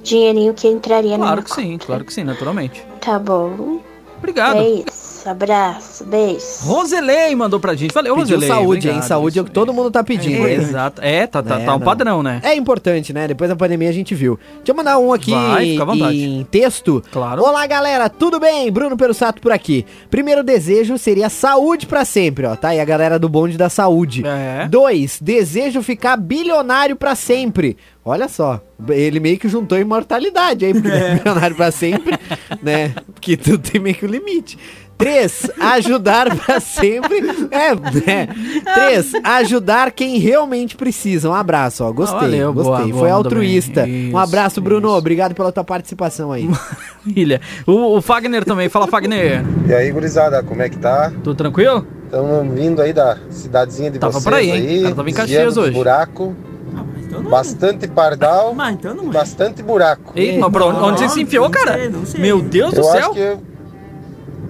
dinheirinho 0.00 0.54
que 0.54 0.68
entraria 0.68 1.18
na 1.18 1.26
Claro 1.26 1.42
minha 1.42 1.44
que 1.44 1.52
sim, 1.52 1.78
claro 1.78 2.04
que 2.04 2.14
sim, 2.14 2.22
naturalmente. 2.22 2.80
Tá 3.00 3.18
bom. 3.18 3.80
Obrigado. 4.18 4.58
É 4.58 4.68
isso. 4.68 5.05
Abraço, 5.30 6.04
beijo. 6.04 6.44
Roselei 6.62 7.34
mandou 7.34 7.58
pra 7.60 7.74
gente. 7.74 7.92
Valeu, 7.92 8.14
Pediu 8.16 8.36
Roselei. 8.36 8.48
saúde, 8.48 8.86
hein? 8.88 8.92
obrigado, 8.94 9.08
Saúde 9.08 9.38
é 9.38 9.42
o 9.42 9.44
que 9.44 9.50
todo 9.50 9.72
mundo 9.72 9.90
tá 9.90 10.02
pedindo. 10.04 10.46
É, 10.46 10.52
hein? 10.54 10.60
exato. 10.60 11.00
É, 11.02 11.26
tá, 11.26 11.42
tá, 11.42 11.60
É, 11.60 11.64
tá 11.64 11.74
um 11.74 11.78
não. 11.78 11.84
padrão, 11.84 12.22
né? 12.22 12.40
É 12.42 12.54
importante, 12.54 13.12
né? 13.12 13.26
Depois 13.28 13.50
da 13.50 13.56
pandemia 13.56 13.88
a 13.88 13.92
gente 13.92 14.14
viu. 14.14 14.38
Deixa 14.56 14.72
eu 14.72 14.74
mandar 14.74 14.98
um 14.98 15.12
aqui 15.12 15.30
Vai, 15.30 15.70
fica 15.70 15.82
à 15.82 15.86
vontade. 15.86 16.24
em 16.24 16.44
texto. 16.44 17.02
Claro. 17.10 17.42
Olá, 17.42 17.66
galera, 17.66 18.08
tudo 18.08 18.38
bem? 18.40 18.70
Bruno 18.70 18.96
Perussato 18.96 19.40
por 19.40 19.52
aqui. 19.52 19.84
Primeiro 20.10 20.42
desejo 20.42 20.96
seria 20.98 21.28
saúde 21.28 21.86
pra 21.86 22.04
sempre, 22.04 22.46
ó, 22.46 22.54
tá? 22.56 22.74
E 22.74 22.80
a 22.80 22.84
galera 22.84 23.18
do 23.18 23.28
bonde 23.28 23.56
da 23.58 23.68
saúde. 23.68 24.22
É. 24.26 24.66
Dois, 24.68 25.18
desejo 25.20 25.82
ficar 25.82 26.16
bilionário 26.16 26.96
pra 26.96 27.14
sempre. 27.14 27.76
Olha 28.04 28.28
só, 28.28 28.60
ele 28.88 29.18
meio 29.18 29.36
que 29.36 29.48
juntou 29.48 29.76
imortalidade 29.78 30.64
aí, 30.64 30.72
porque 30.72 30.88
é. 30.94 31.14
bilionário 31.16 31.56
pra 31.56 31.72
sempre, 31.72 32.16
né? 32.62 32.94
Porque 33.12 33.36
tudo 33.36 33.58
tem 33.58 33.80
meio 33.80 33.96
que 33.96 34.06
um 34.06 34.08
limite. 34.08 34.56
Três, 34.98 35.50
ajudar 35.60 36.34
pra 36.36 36.58
sempre. 36.58 37.18
É, 37.50 37.74
né? 37.74 38.28
Três, 38.74 39.12
ajudar 39.22 39.90
quem 39.92 40.18
realmente 40.18 40.74
precisa. 40.76 41.28
Um 41.28 41.34
abraço, 41.34 41.84
ó. 41.84 41.92
Gostei, 41.92 42.18
Valeu, 42.20 42.52
boa, 42.52 42.64
gostei. 42.64 42.92
boa, 42.92 43.00
Foi 43.00 43.08
mandou 43.10 43.24
altruísta. 43.24 43.82
bem. 43.82 44.12
um 44.12 44.18
abraço, 44.18 44.54
Isso, 44.54 44.60
Bruno. 44.62 44.88
isso. 44.88 44.96
Obrigado 44.96 45.34
pela 45.34 45.52
tua 45.52 45.64
participação 45.64 46.32
aí. 46.32 46.48
Maravilha. 46.48 47.40
O, 47.66 47.96
o 47.96 48.00
Fagner 48.02 48.44
também. 48.44 48.68
Fala, 48.70 48.86
Fagner. 48.86 49.44
E 49.66 49.74
aí, 49.74 49.90
gurizada, 49.92 50.42
como 50.42 50.62
é 50.62 50.68
que 50.70 50.78
tá? 50.78 51.10
Tudo 51.22 51.34
tranquilo? 51.34 51.86
Estamos 52.06 52.54
vindo 52.58 52.80
aí 52.80 52.92
da 52.92 53.18
cidadezinha 53.30 53.90
de 53.90 53.98
Tava 53.98 54.12
vocês 54.12 54.24
por 54.24 54.32
aí, 54.34 54.82
cara 54.82 54.94
tava 54.94 55.10
em 55.10 55.12
Caxias 55.12 55.56
hoje. 55.56 55.72
buraco, 55.72 56.34
Ah, 56.74 56.84
mas 56.94 57.04
então 57.04 57.22
não 57.22 57.30
bastante 57.30 57.86
pardal, 57.88 58.54
Mas 58.54 58.74
então 58.74 58.94
não 58.94 59.08
é. 59.10 59.12
bastante 59.12 59.62
buraco. 59.62 60.12
Ei, 60.16 60.38
mas 60.38 60.50
pra 60.52 60.66
onde, 60.66 60.78
onde 60.80 61.00
você 61.00 61.08
se 61.10 61.20
enfiou, 61.22 61.44
não 61.44 61.50
cara? 61.50 61.74
sei, 61.74 61.88
não 61.88 62.06
sei. 62.06 62.20
Meu 62.20 62.40
Deus 62.40 62.72
do 62.72 62.80
Eu 62.80 62.84
céu. 62.84 63.14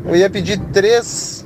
Eu, 0.07 0.17
ia 0.17 0.31
pedir 0.31 0.59
três, 0.73 1.45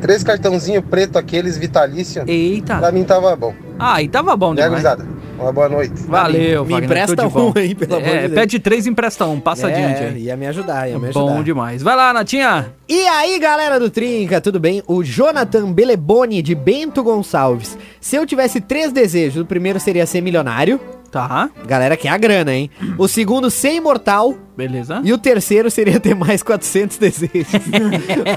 três 0.00 0.22
cartãozinhos 0.22 0.84
preto 0.88 1.18
aqueles 1.18 1.56
vitalício. 1.58 2.22
Eita. 2.26 2.78
Pra 2.78 2.92
mim 2.92 3.04
tava 3.04 3.34
bom. 3.36 3.54
Ah, 3.78 3.94
aí 3.96 4.08
tava 4.08 4.36
bom 4.36 4.50
Né, 4.50 4.62
demais. 4.62 4.70
gurizada? 4.82 5.06
Uma 5.38 5.52
boa 5.52 5.68
noite. 5.68 5.92
Valeu, 6.08 6.64
Me 6.64 6.72
Fagner. 6.72 6.84
empresta 6.90 7.14
de 7.14 7.38
um 7.38 7.52
aí, 7.54 7.72
pelo 7.72 7.94
amor 7.94 8.08
de 8.08 8.12
É, 8.16 8.20
Deus. 8.22 8.32
pede 8.34 8.58
três, 8.58 8.88
empresta 8.88 9.24
um. 9.24 9.38
Passa 9.38 9.68
adiante 9.68 10.02
é, 10.02 10.08
aí. 10.08 10.22
ia 10.24 10.36
me 10.36 10.48
ajudar, 10.48 10.88
ia 10.88 10.98
me 10.98 11.06
ajudar. 11.10 11.20
Bom 11.20 11.42
demais. 11.44 11.80
Vai 11.80 11.94
lá, 11.94 12.12
Natinha. 12.12 12.72
E 12.88 13.06
aí, 13.06 13.38
galera 13.38 13.78
do 13.78 13.88
Trinca, 13.88 14.40
tudo 14.40 14.58
bem? 14.58 14.82
O 14.88 15.04
Jonathan 15.04 15.72
Beleboni, 15.72 16.42
de 16.42 16.56
Bento 16.56 17.04
Gonçalves. 17.04 17.78
Se 18.00 18.16
eu 18.16 18.26
tivesse 18.26 18.60
três 18.60 18.90
desejos, 18.90 19.42
o 19.42 19.46
primeiro 19.46 19.78
seria 19.78 20.06
ser 20.06 20.20
milionário. 20.22 20.80
Tá, 21.10 21.48
Galera, 21.66 21.96
que 21.96 22.06
é 22.06 22.10
a 22.10 22.18
grana, 22.18 22.52
hein? 22.54 22.70
O 22.98 23.08
segundo, 23.08 23.50
ser 23.50 23.72
imortal. 23.72 24.34
beleza. 24.56 25.00
E 25.02 25.12
o 25.12 25.16
terceiro 25.18 25.70
seria 25.70 25.98
ter 25.98 26.14
mais 26.14 26.42
400 26.42 26.96
desejos. 26.98 27.52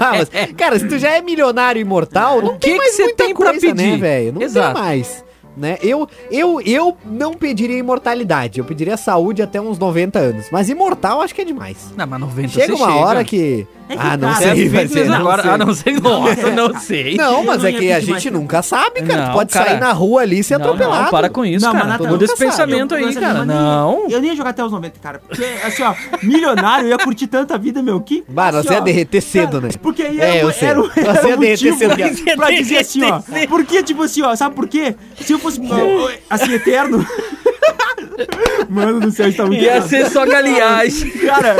ah, 0.00 0.12
mas, 0.18 0.30
cara, 0.56 0.78
se 0.78 0.88
tu 0.88 0.98
já 0.98 1.10
é 1.10 1.20
milionário 1.20 1.80
imortal, 1.80 2.40
não 2.40 2.54
O 2.54 2.58
tem 2.58 2.72
que 2.72 2.78
mais 2.78 2.96
que 2.96 3.02
muita 3.02 3.24
tem 3.24 3.34
pra 3.34 3.50
coisa, 3.50 3.66
né, 3.74 3.82
pedir? 3.84 3.98
velho? 4.00 4.32
Não 4.32 4.42
Exato. 4.42 4.74
tem 4.74 4.82
mais. 4.82 5.24
Né? 5.54 5.76
Eu, 5.82 6.08
eu, 6.30 6.62
eu 6.62 6.96
não 7.04 7.34
pediria 7.34 7.76
imortalidade, 7.76 8.58
eu 8.58 8.64
pediria 8.64 8.96
saúde 8.96 9.42
até 9.42 9.60
uns 9.60 9.78
90 9.78 10.18
anos. 10.18 10.46
Mas 10.50 10.70
imortal 10.70 11.20
acho 11.20 11.34
que 11.34 11.42
é 11.42 11.44
demais. 11.44 11.92
Não, 11.94 12.06
mas 12.06 12.20
90 12.20 12.48
Chega 12.48 12.74
uma 12.74 12.86
chega. 12.90 12.98
hora 12.98 13.22
que. 13.24 13.66
É 13.88 13.94
ah, 13.98 14.16
não 14.16 14.28
cara, 14.28 14.40
Você 14.40 14.48
é 14.48 14.54
sei, 14.54 14.68
vai 14.68 14.88
ser. 14.88 15.12
agora. 15.12 15.42
sei. 15.42 15.50
Ah, 15.50 15.58
não 15.58 15.74
sei. 15.74 15.92
Nossa, 16.00 16.50
não 16.50 16.80
sei. 16.80 17.14
Não, 17.16 17.44
mas 17.44 17.62
não 17.62 17.68
é 17.68 17.72
que 17.72 17.92
a 17.92 18.00
gente 18.00 18.10
mais 18.10 18.24
nunca 18.26 18.62
sabe, 18.62 19.02
cara. 19.02 19.22
Não, 19.22 19.30
tu 19.30 19.34
pode 19.34 19.52
cara. 19.52 19.66
sair 19.70 19.80
na 19.80 19.92
rua 19.92 20.22
ali 20.22 20.38
e 20.38 20.44
ser 20.44 20.58
Não, 20.58 20.64
atropelado. 20.66 21.02
não, 21.04 21.10
para 21.10 21.28
com 21.28 21.44
isso, 21.44 21.64
Não, 21.66 21.72
mas 21.74 21.82
cara. 21.82 21.92
Nathan, 21.98 22.08
Muda 22.10 22.24
esse 22.24 22.36
pensamento 22.36 22.94
aí, 22.94 23.14
cara. 23.14 23.44
nem- 23.44 23.56
Não. 23.56 24.06
Eu 24.08 24.20
nem 24.20 24.30
ia 24.30 24.36
jogar 24.36 24.50
até 24.50 24.64
os 24.64 24.72
90, 24.72 24.98
cara. 25.00 25.20
Porque, 25.26 25.44
assim, 25.64 25.82
ó, 25.82 25.94
milionário, 26.22 26.86
eu 26.86 26.90
ia 26.90 26.98
curtir 26.98 27.26
tanta 27.26 27.58
vida, 27.58 27.82
meu, 27.82 28.00
que... 28.00 28.24
Bah, 28.28 28.50
não, 28.52 28.60
assim, 28.60 28.68
você 28.68 28.74
ia 28.74 28.80
ó, 28.80 28.84
derreter 28.84 29.20
cedo, 29.20 29.60
né? 29.60 29.68
Porque 29.82 30.02
aí 30.02 30.20
É, 30.20 30.36
era, 30.38 30.46
eu 30.46 30.52
sei. 30.52 30.68
era, 30.68 30.80
o- 30.80 30.88
Você 30.88 31.00
era 31.00 31.28
ia 31.28 31.36
derreter 31.36 31.74
cedo, 31.74 31.94
pra, 31.96 32.08
cara. 32.08 32.36
pra 32.36 32.50
dizer 32.50 32.78
assim, 32.78 33.02
ó. 33.04 33.20
Porque, 33.48 33.82
tipo 33.82 34.02
assim, 34.04 34.22
ó, 34.22 34.34
sabe 34.36 34.54
por 34.54 34.66
quê? 34.68 34.94
Se 35.20 35.32
eu 35.32 35.38
fosse, 35.38 35.60
ó, 35.70 36.10
assim, 36.30 36.52
eterno... 36.54 37.04
Mano 38.68 39.00
do 39.00 39.10
céu, 39.10 39.26
a 39.26 39.28
gente 39.28 39.36
tá 39.36 39.46
muito 39.46 39.62
Ia 39.62 39.82
ser 39.82 40.08
só 40.10 40.24
galinhagem. 40.26 41.10
Cara, 41.10 41.56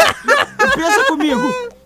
pensa 0.75 1.05
comigo. 1.09 1.43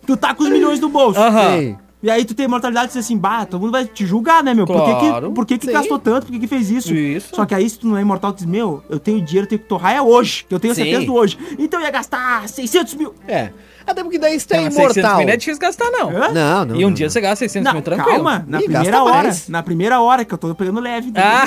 Tu 0.07 0.17
tá 0.17 0.35
com 0.35 0.45
os 0.45 0.49
milhões 0.49 0.81
no 0.81 0.89
bolso. 0.89 1.19
Aham. 1.21 1.59
Sim. 1.61 1.77
E 2.03 2.11
aí 2.11 2.25
tu 2.25 2.35
tem 2.35 2.45
imortalidade 2.45 2.87
e 2.87 2.89
diz 2.89 2.99
assim, 2.99 3.17
bah, 3.17 3.47
todo 3.47 3.61
mundo 3.63 3.73
vai 3.73 3.85
te 3.85 4.07
julgar, 4.07 4.45
né, 4.45 4.55
meu? 4.55 4.67
Por 4.67 4.77
que 4.85 4.95
Claro. 4.95 5.29
que, 5.29 5.35
por 5.35 5.47
que, 5.47 5.59
que 5.59 5.73
gastou 5.73 5.99
tanto? 5.99 6.27
Por 6.27 6.33
que, 6.33 6.39
que 6.39 6.47
fez 6.47 6.71
isso? 6.71 6.95
Isso. 6.95 7.35
Só 7.35 7.45
que 7.47 7.55
aí, 7.55 7.69
se 7.69 7.79
tu 7.79 7.89
não 7.89 7.97
é 7.97 8.03
imortal, 8.03 8.33
tu 8.33 8.37
diz, 8.37 8.47
meu, 8.47 8.83
eu 8.89 9.01
tenho 9.01 9.21
dinheiro, 9.21 9.47
eu 9.47 9.49
tenho 9.49 9.61
que 9.61 9.67
torrar 9.67 9.95
é 9.97 10.01
hoje, 10.03 10.45
que 10.49 10.55
eu 10.55 10.61
tenho 10.61 10.75
Sim. 10.75 10.83
certeza 10.85 11.07
do 11.07 11.15
hoje. 11.15 11.37
Então 11.59 11.81
eu 11.81 11.87
ia 11.87 11.91
gastar 11.91 12.49
600 12.49 12.95
mil. 12.95 13.15
É. 13.27 13.51
Até 13.87 14.03
porque 14.03 14.18
daí 14.18 14.34
isso 14.37 14.47
é 14.51 14.57
Mas 14.62 14.74
600 14.74 14.97
imortal. 14.97 15.16
mil 15.18 15.26
não 15.26 15.32
é 15.32 15.37
difícil 15.37 15.61
gastar, 15.61 15.91
não. 15.91 16.09
Hã? 16.11 16.28
Não, 16.32 16.64
não. 16.64 16.76
E 16.76 16.84
um 16.84 16.89
não, 16.89 16.95
dia 16.95 17.07
não. 17.07 17.11
você 17.11 17.20
gasta 17.20 17.37
600 17.45 17.64
Não, 17.66 17.72
mil 17.74 17.82
tranquilo. 17.82 18.11
calma, 18.16 18.45
na 18.49 18.59
Ih, 18.61 18.64
primeira 18.64 19.03
hora. 19.03 19.22
mais. 19.22 19.49
Na 19.49 19.62
primeira 19.62 20.01
hora 20.01 20.24
que 20.24 20.34
eu 20.34 20.39
tô 20.39 20.55
pegando 20.55 20.80
leve. 20.80 21.12
Ah, 21.16 21.45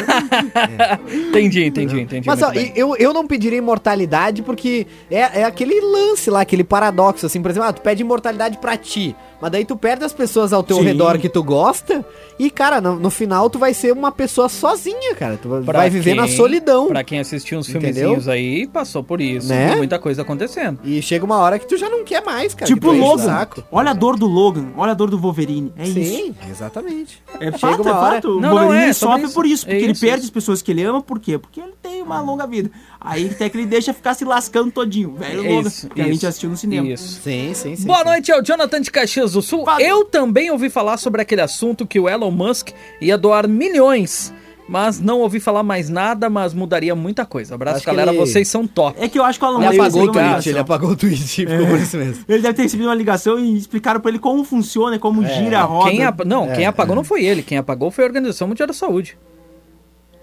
entendi, 1.29 1.65
entendi, 1.65 1.99
entendi. 2.01 2.27
Mas 2.27 2.41
ó, 2.41 2.51
eu, 2.75 2.95
eu 2.97 3.13
não 3.13 3.25
pediria 3.27 3.57
imortalidade 3.57 4.41
porque 4.41 4.87
é, 5.09 5.41
é 5.41 5.43
aquele 5.43 5.79
lance 5.81 6.29
lá, 6.29 6.41
aquele 6.41 6.63
paradoxo, 6.63 7.25
assim, 7.25 7.41
por 7.41 7.51
exemplo, 7.51 7.67
ah, 7.69 7.73
tu 7.73 7.81
pede 7.81 8.01
imortalidade 8.01 8.57
pra 8.57 8.77
ti, 8.77 9.15
mas 9.41 9.51
daí 9.51 9.65
tu 9.65 9.75
perde 9.77 10.03
as 10.05 10.13
pessoas 10.13 10.51
ao 10.53 10.63
teu 10.63 10.77
Sim. 10.77 10.83
redor 10.83 11.17
que 11.17 11.29
tu 11.29 11.43
gosta 11.43 12.05
e, 12.37 12.49
cara, 12.49 12.79
no, 12.81 12.95
no 12.99 13.09
final 13.09 13.49
tu 13.49 13.57
vai 13.59 13.73
ser 13.73 13.91
uma 13.91 14.11
pessoa 14.11 14.47
sozinha, 14.49 15.13
cara. 15.15 15.37
Tu 15.41 15.47
vai- 15.49 15.61
Pra 15.61 15.79
vai 15.79 15.89
viver 15.89 16.13
na 16.15 16.25
quem- 16.27 16.35
solidão. 16.37 16.87
Pra 16.87 17.03
quem 17.03 17.19
assistiu 17.19 17.59
uns 17.59 17.67
filmezinhos 17.67 18.27
aí, 18.27 18.67
passou 18.67 19.03
por 19.03 19.19
isso. 19.21 19.47
Né? 19.49 19.75
Muita 19.75 19.99
coisa 19.99 20.21
acontecendo. 20.21 20.79
E 20.83 21.01
chega 21.01 21.23
uma 21.25 21.37
hora 21.37 21.57
que 21.59 21.67
tu 21.67 21.77
já 21.77 21.89
não 21.89 22.03
quer 22.03 22.23
mais, 22.23 22.53
cara. 22.53 22.65
tipo 22.71 22.89
o 22.89 22.93
Logan. 22.97 23.23
saco. 23.25 23.63
Olha 23.71 23.91
a 23.91 23.93
dor 23.93 24.17
do 24.17 24.25
Logan. 24.27 24.67
Olha 24.77 24.91
a 24.91 24.95
dor 24.95 25.09
do 25.09 25.17
Wolverine. 25.17 25.71
É 25.77 25.83
isso. 25.87 26.15
Sim, 26.15 26.35
exatamente. 26.49 27.21
É 27.39 27.45
Chega 27.45 27.57
fato, 27.57 27.79
é 27.87 27.91
uma 27.91 27.99
hora- 27.99 28.15
fato. 28.15 28.29
O 28.37 28.41
Não, 28.41 28.49
não, 28.49 28.57
Wolverine 28.59 28.89
é, 28.89 28.93
sobre 28.93 29.13
sofre 29.15 29.25
isso. 29.25 29.33
por 29.33 29.45
isso, 29.45 29.65
porque 29.65 29.77
É 29.79 29.83
ele 29.83 29.91
isso, 29.93 30.01
perde 30.01 30.17
isso. 30.19 30.25
as 30.25 30.29
pessoas 30.31 30.61
que 30.61 30.71
ele 30.71 30.83
ama, 30.83 31.01
por 31.01 31.19
quê? 31.19 31.37
Porque 31.37 31.59
ele 31.59 31.73
tem 31.81 32.01
uma 32.01 32.19
longa 32.21 32.45
vida. 32.47 32.69
Aí 32.99 33.29
até 33.29 33.49
que 33.49 33.57
ele 33.57 33.65
deixa 33.65 33.93
ficar 33.93 34.13
se 34.13 34.25
lascando 34.25 34.71
todinho. 34.71 35.13
Velho 35.15 35.45
É 35.45 35.49
Logan, 35.55 35.67
isso, 35.67 35.89
que 35.89 36.01
a 36.01 36.05
gente 36.05 36.25
assistiu 36.27 36.49
no 36.49 36.57
cinema. 36.57 36.87
Isso. 36.87 37.21
Sim, 37.21 37.53
sim, 37.53 37.75
sim. 37.75 37.85
Boa 37.87 37.99
sim. 37.99 38.05
noite, 38.05 38.31
é 38.31 38.37
o 38.39 38.41
Jonathan 38.43 38.81
de 38.81 38.91
Caxias 38.91 39.28
do 39.33 39.41
Sul. 39.41 39.65
Fala. 39.65 39.81
Eu 39.81 40.05
também 40.05 40.49
ouvi 40.51 40.69
falar 40.69 40.97
sobre 40.97 41.21
aquele 41.21 41.41
assunto 41.41 41.85
que 41.85 41.99
o 41.99 42.07
Elon 42.09 42.31
Musk 42.31 42.69
ia 43.01 43.17
doar 43.17 43.47
milhões, 43.47 44.33
mas 44.67 44.99
não 44.99 45.19
ouvi 45.21 45.39
falar 45.39 45.63
mais 45.63 45.89
nada, 45.89 46.29
mas 46.29 46.53
mudaria 46.53 46.93
muita 46.95 47.25
coisa. 47.25 47.55
Abraço, 47.55 47.77
Acho 47.77 47.85
galera, 47.87 48.11
ele- 48.11 48.19
vocês 48.19 48.47
são 48.47 48.67
top. 48.67 48.97
É 49.01 49.07
que 49.07 49.17
eu 49.17 49.23
acho 49.23 49.39
que 49.39 49.45
o 49.45 49.47
Alan 49.47 49.57
Ele 49.59 49.67
Musk 49.67 49.79
apagou 49.79 50.03
o 50.03 50.11
tweet, 50.11 50.49
ele 50.49 50.59
apagou 50.59 50.89
o 50.91 50.95
tweet, 50.95 51.17
ficou 51.45 51.67
por 51.67 51.79
isso 51.79 51.97
mesmo. 51.97 52.23
Ele 52.27 52.41
deve 52.41 52.53
ter 52.53 52.61
recebido 52.63 52.85
uma 52.87 52.95
ligação 52.95 53.39
e 53.39 53.57
explicaram 53.57 53.99
pra 53.99 54.09
ele 54.11 54.19
como 54.19 54.43
funciona, 54.43 54.99
como 54.99 55.25
gira 55.25 55.59
a 55.59 55.63
roda. 55.63 55.89
Quem 55.89 55.99
Não, 56.25 56.45
É, 56.51 56.55
quem 56.55 56.65
apagou 56.65 56.93
é. 56.93 56.95
não 56.97 57.03
foi 57.03 57.25
ele, 57.25 57.41
quem 57.41 57.57
apagou 57.57 57.89
foi 57.89 58.03
a 58.03 58.07
Organização 58.07 58.47
Mundial 58.47 58.67
da 58.67 58.73
Saúde. 58.73 59.17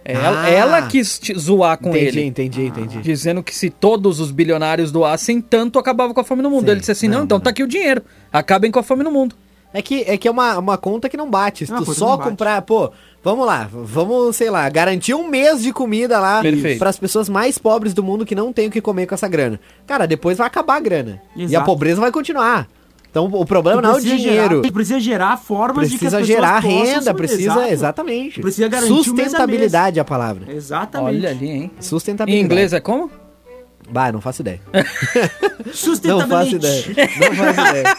Ela, 0.09 0.43
Ah. 0.45 0.49
ela 0.51 0.83
quis 0.83 1.19
te- 1.19 1.37
zoar 1.37 1.77
com 1.79 1.89
Entendi, 1.91 2.07
ele. 2.07 2.25
entendi, 2.27 2.67
entendi. 2.67 2.99
Dizendo 3.01 3.43
que 3.43 3.53
se 3.55 3.69
todos 3.71 4.21
os 4.21 4.31
bilionários 4.31 4.93
doassem 4.93 5.41
tanto, 5.41 5.79
acabava 5.81 6.15
com 6.15 6.21
a 6.21 6.25
fome 6.25 6.43
no 6.43 6.51
mundo. 6.51 6.67
Sim, 6.67 6.71
ele 6.71 6.81
disse 6.81 6.93
assim: 6.93 7.09
não, 7.09 7.19
não, 7.19 7.25
então 7.25 7.39
não. 7.39 7.43
tá 7.43 7.51
aqui 7.51 7.63
o 7.63 7.67
dinheiro. 7.67 8.03
Acabem 8.33 8.71
com 8.71 8.79
a 8.79 8.83
fome 8.85 9.03
no 9.03 9.11
mundo. 9.11 9.35
É 9.75 9.83
que 9.83 10.05
é, 10.07 10.17
que 10.17 10.27
é 10.29 10.31
uma, 10.31 10.57
uma 10.59 10.79
conta 10.79 11.09
que 11.09 11.17
não 11.17 11.29
bate. 11.29 11.67
Se 11.67 11.73
É 11.73 11.75
uma 11.75 11.85
tu 11.85 11.93
só 11.93 12.11
não 12.11 12.17
bate. 12.19 12.31
comprar, 12.31 12.63
pô, 12.63 12.91
vamos 13.23 13.45
lá, 13.45 13.69
vamos, 13.71 14.37
sei 14.37 14.49
lá, 14.49 14.67
garantir 14.71 15.13
um 15.13 15.29
mês 15.29 15.61
de 15.61 15.73
comida 15.73 16.19
lá 16.21 16.41
para 16.79 16.89
as 16.89 16.99
pessoas 16.99 17.29
mais 17.29 17.59
pobres 17.59 17.93
do 17.93 18.03
mundo 18.03 18.25
que 18.25 18.35
não 18.35 18.53
tem 18.53 18.69
o 18.69 18.71
que 18.71 18.81
comer 18.81 19.07
com 19.07 19.15
essa 19.15 19.29
grana. 19.29 19.61
Cara, 19.87 20.07
depois 20.07 20.39
vai 20.39 20.47
acabar 20.47 20.77
a 20.77 20.81
grana. 20.81 21.21
E 21.35 21.43
a 21.43 21.45
Exato. 21.45 21.67
pobreza 21.67 22.01
vai 22.01 22.13
continuar. 22.13 22.69
Então 23.17 23.31
o 23.33 23.47
problema 23.47 23.81
não 23.81 23.89
é 23.89 23.93
o 23.93 23.95
Precisa 23.97 24.17
dinheiro. 24.17 24.57
Gerar, 24.57 24.73
precisa 24.73 25.01
gerar 25.01 25.37
formas 25.39 25.89
de 25.89 25.97
que 25.97 26.07
as 26.07 26.13
Precisa 26.13 26.19
pessoas 26.19 26.27
gerar 26.27 26.63
possam 26.63 26.85
renda, 26.85 27.15
precisa, 27.15 27.43
Exato. 27.43 27.73
exatamente. 27.73 28.41
Precisa 28.43 28.69
garantir 28.69 28.93
o 28.93 28.95
mês 28.95 29.07
a 29.07 29.07
mês. 29.07 29.25
Sustentabilidade 29.25 29.99
é 29.99 30.03
a 30.03 30.05
palavra. 30.05 30.53
Exatamente. 30.53 31.17
Olha 31.17 31.31
ali, 31.31 31.49
hein? 31.49 31.71
Em 31.79 31.83
Sustentabilidade. 31.83 32.45
inglês 32.45 32.73
é 32.75 32.81
como? 32.81 33.11
Bah, 33.89 34.11
não 34.13 34.21
faço 34.21 34.43
ideia. 34.43 34.61
Não 36.05 36.29
faço 36.29 36.55
ideia. 36.57 36.85
Não 37.21 37.35
faço 37.35 37.61
ideia. 37.71 37.97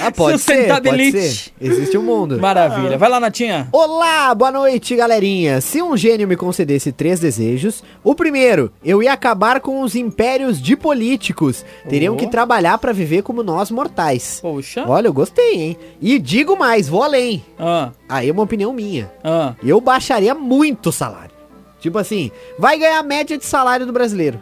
Ah, 0.00 0.10
pode 0.12 0.38
ser, 0.38 0.68
pode 0.68 1.10
ser. 1.12 1.52
Existe 1.60 1.96
um 1.96 2.02
mundo. 2.02 2.38
Maravilha. 2.38 2.98
Vai 2.98 3.08
lá, 3.08 3.18
Natinha. 3.18 3.68
Olá, 3.72 4.34
boa 4.34 4.52
noite, 4.52 4.94
galerinha. 4.94 5.60
Se 5.60 5.80
um 5.82 5.96
gênio 5.96 6.28
me 6.28 6.36
concedesse 6.36 6.92
três 6.92 7.18
desejos, 7.20 7.82
o 8.04 8.14
primeiro, 8.14 8.70
eu 8.84 9.02
ia 9.02 9.12
acabar 9.12 9.60
com 9.60 9.80
os 9.80 9.94
impérios 9.94 10.60
de 10.60 10.76
políticos. 10.76 11.64
Teriam 11.88 12.14
Oh. 12.14 12.16
que 12.16 12.26
trabalhar 12.26 12.76
pra 12.78 12.92
viver 12.92 13.22
como 13.22 13.42
nós 13.42 13.70
mortais. 13.70 14.38
Poxa. 14.42 14.84
Olha, 14.86 15.08
eu 15.08 15.12
gostei, 15.12 15.54
hein? 15.62 15.76
E 16.00 16.18
digo 16.18 16.56
mais, 16.58 16.88
vou 16.88 17.02
além. 17.02 17.44
Ah, 17.58 17.90
Aí 18.08 18.28
é 18.28 18.32
uma 18.32 18.42
opinião 18.42 18.72
minha. 18.72 19.10
ah. 19.24 19.54
Eu 19.64 19.80
baixaria 19.80 20.34
muito 20.34 20.90
o 20.90 20.92
salário. 20.92 21.34
Tipo 21.80 21.98
assim, 21.98 22.30
vai 22.58 22.78
ganhar 22.78 22.98
a 22.98 23.02
média 23.02 23.36
de 23.38 23.44
salário 23.44 23.86
do 23.86 23.92
brasileiro. 23.92 24.40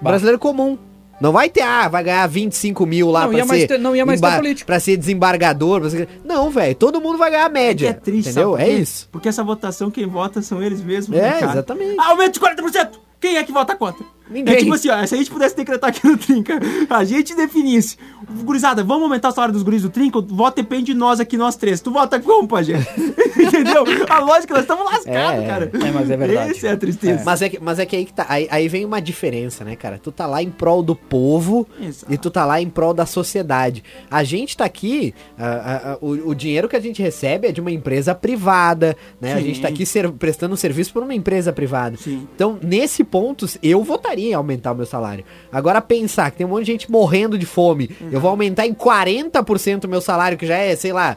Brasileiro 0.00 0.38
comum. 0.38 0.78
Não 1.20 1.32
vai 1.32 1.50
ter, 1.50 1.60
ah, 1.60 1.86
vai 1.86 2.02
ganhar 2.02 2.26
25 2.26 2.86
mil 2.86 3.10
lá 3.10 3.22
Não 3.22 3.28
pra 3.28 3.38
ia 3.38 3.44
mais 3.44 3.60
ser. 3.60 3.66
ter- 3.68 3.78
não 3.78 3.94
ia 3.94 4.06
mais 4.06 4.20
ter 4.22 4.36
político. 4.36 4.66
Pra 4.66 4.80
ser 4.80 4.96
desembargador. 4.96 5.80
pra 5.82 5.90
ser- 5.90 6.08
Não, 6.24 6.48
velho, 6.50 6.74
todo 6.74 6.98
mundo 6.98 7.18
vai 7.18 7.30
ganhar 7.30 7.42
a 7.42 7.46
É 7.46 7.48
que 7.48 7.52
média. 7.52 7.88
é 7.88 7.92
triste, 7.92 8.30
entendeu? 8.30 8.52
sabe 8.52 8.62
É 8.64 8.68
isso. 8.70 9.06
Porque 9.12 9.28
essa 9.28 9.44
votação, 9.44 9.90
quem 9.90 10.06
vota 10.06 10.40
são 10.40 10.62
eles 10.62 10.80
mesmos. 10.82 11.18
É, 11.18 11.20
né, 11.22 11.32
cara? 11.40 11.52
exatamente. 11.52 12.00
Aumento 12.00 12.32
de 12.34 12.40
40%! 12.40 12.98
Quem 13.20 13.36
é 13.36 13.44
que 13.44 13.52
vota 13.52 13.76
contra? 13.76 14.02
Ninguém. 14.30 14.54
É 14.54 14.58
tipo 14.58 14.72
assim, 14.74 14.88
ó, 14.88 15.04
se 15.06 15.14
a 15.14 15.18
gente 15.18 15.30
pudesse 15.30 15.56
decretar 15.56 15.90
aqui 15.90 16.06
no 16.06 16.16
Trinca, 16.16 16.58
a 16.88 17.04
gente 17.04 17.34
definisse. 17.34 17.96
Gurizada, 18.44 18.84
vamos 18.84 19.04
aumentar 19.04 19.30
o 19.30 19.32
salário 19.32 19.52
dos 19.52 19.62
guris 19.62 19.82
do 19.82 19.90
Trinca? 19.90 20.18
O 20.18 20.22
voto 20.22 20.56
depende 20.56 20.86
de 20.86 20.94
nós 20.94 21.18
aqui, 21.20 21.36
nós 21.36 21.56
três. 21.56 21.80
Tu 21.80 21.90
vota 21.90 22.20
como, 22.20 22.46
Pajé? 22.46 22.74
Entendeu? 23.36 23.84
A 24.08 24.18
lógica, 24.20 24.54
nós 24.54 24.62
estamos 24.62 24.84
lascados, 24.84 25.42
É, 25.44 25.46
cara. 25.46 25.70
é, 25.72 25.90
mas 25.92 26.10
é 26.10 26.16
verdade. 26.16 26.50
Essa 26.52 26.66
é 26.68 26.72
a 26.72 26.76
tristeza. 26.76 27.22
Mas 27.24 27.42
é, 27.42 27.48
que, 27.48 27.58
mas 27.60 27.78
é 27.78 27.86
que 27.86 27.96
aí 27.96 28.04
que 28.04 28.12
tá. 28.12 28.26
Aí, 28.28 28.46
aí 28.50 28.68
vem 28.68 28.84
uma 28.84 29.00
diferença, 29.00 29.64
né, 29.64 29.74
cara? 29.74 29.98
Tu 29.98 30.12
tá 30.12 30.26
lá 30.26 30.42
em 30.42 30.50
prol 30.50 30.82
do 30.82 30.94
povo 30.94 31.66
Exato. 31.80 32.12
e 32.12 32.16
tu 32.18 32.30
tá 32.30 32.44
lá 32.44 32.60
em 32.60 32.68
prol 32.68 32.94
da 32.94 33.06
sociedade. 33.06 33.82
A 34.10 34.22
gente 34.22 34.56
tá 34.56 34.64
aqui, 34.64 35.12
ah, 35.38 35.94
ah, 35.94 35.98
o, 36.00 36.30
o 36.30 36.34
dinheiro 36.34 36.68
que 36.68 36.76
a 36.76 36.80
gente 36.80 37.02
recebe 37.02 37.48
é 37.48 37.52
de 37.52 37.60
uma 37.60 37.70
empresa 37.72 38.14
privada, 38.14 38.96
né? 39.20 39.34
A 39.34 39.38
Sim. 39.38 39.44
gente 39.46 39.60
tá 39.60 39.68
aqui 39.68 39.84
ser- 39.84 40.10
prestando 40.12 40.56
serviço 40.56 40.92
por 40.92 41.02
uma 41.02 41.14
empresa 41.14 41.52
privada. 41.52 41.96
Sim. 41.96 42.28
Então, 42.34 42.58
nesse 42.62 43.02
ponto, 43.02 43.46
eu 43.62 43.82
votaria 43.82 44.19
em 44.28 44.34
aumentar 44.34 44.72
o 44.72 44.74
meu 44.74 44.86
salário. 44.86 45.24
Agora, 45.50 45.80
pensar 45.80 46.30
que 46.30 46.38
tem 46.38 46.46
um 46.46 46.50
monte 46.50 46.66
de 46.66 46.72
gente 46.72 46.90
morrendo 46.90 47.38
de 47.38 47.46
fome, 47.46 47.90
eu 48.12 48.20
vou 48.20 48.30
aumentar 48.30 48.66
em 48.66 48.74
40% 48.74 49.84
o 49.84 49.88
meu 49.88 50.00
salário, 50.00 50.36
que 50.36 50.46
já 50.46 50.56
é, 50.56 50.74
sei 50.76 50.92
lá, 50.92 51.16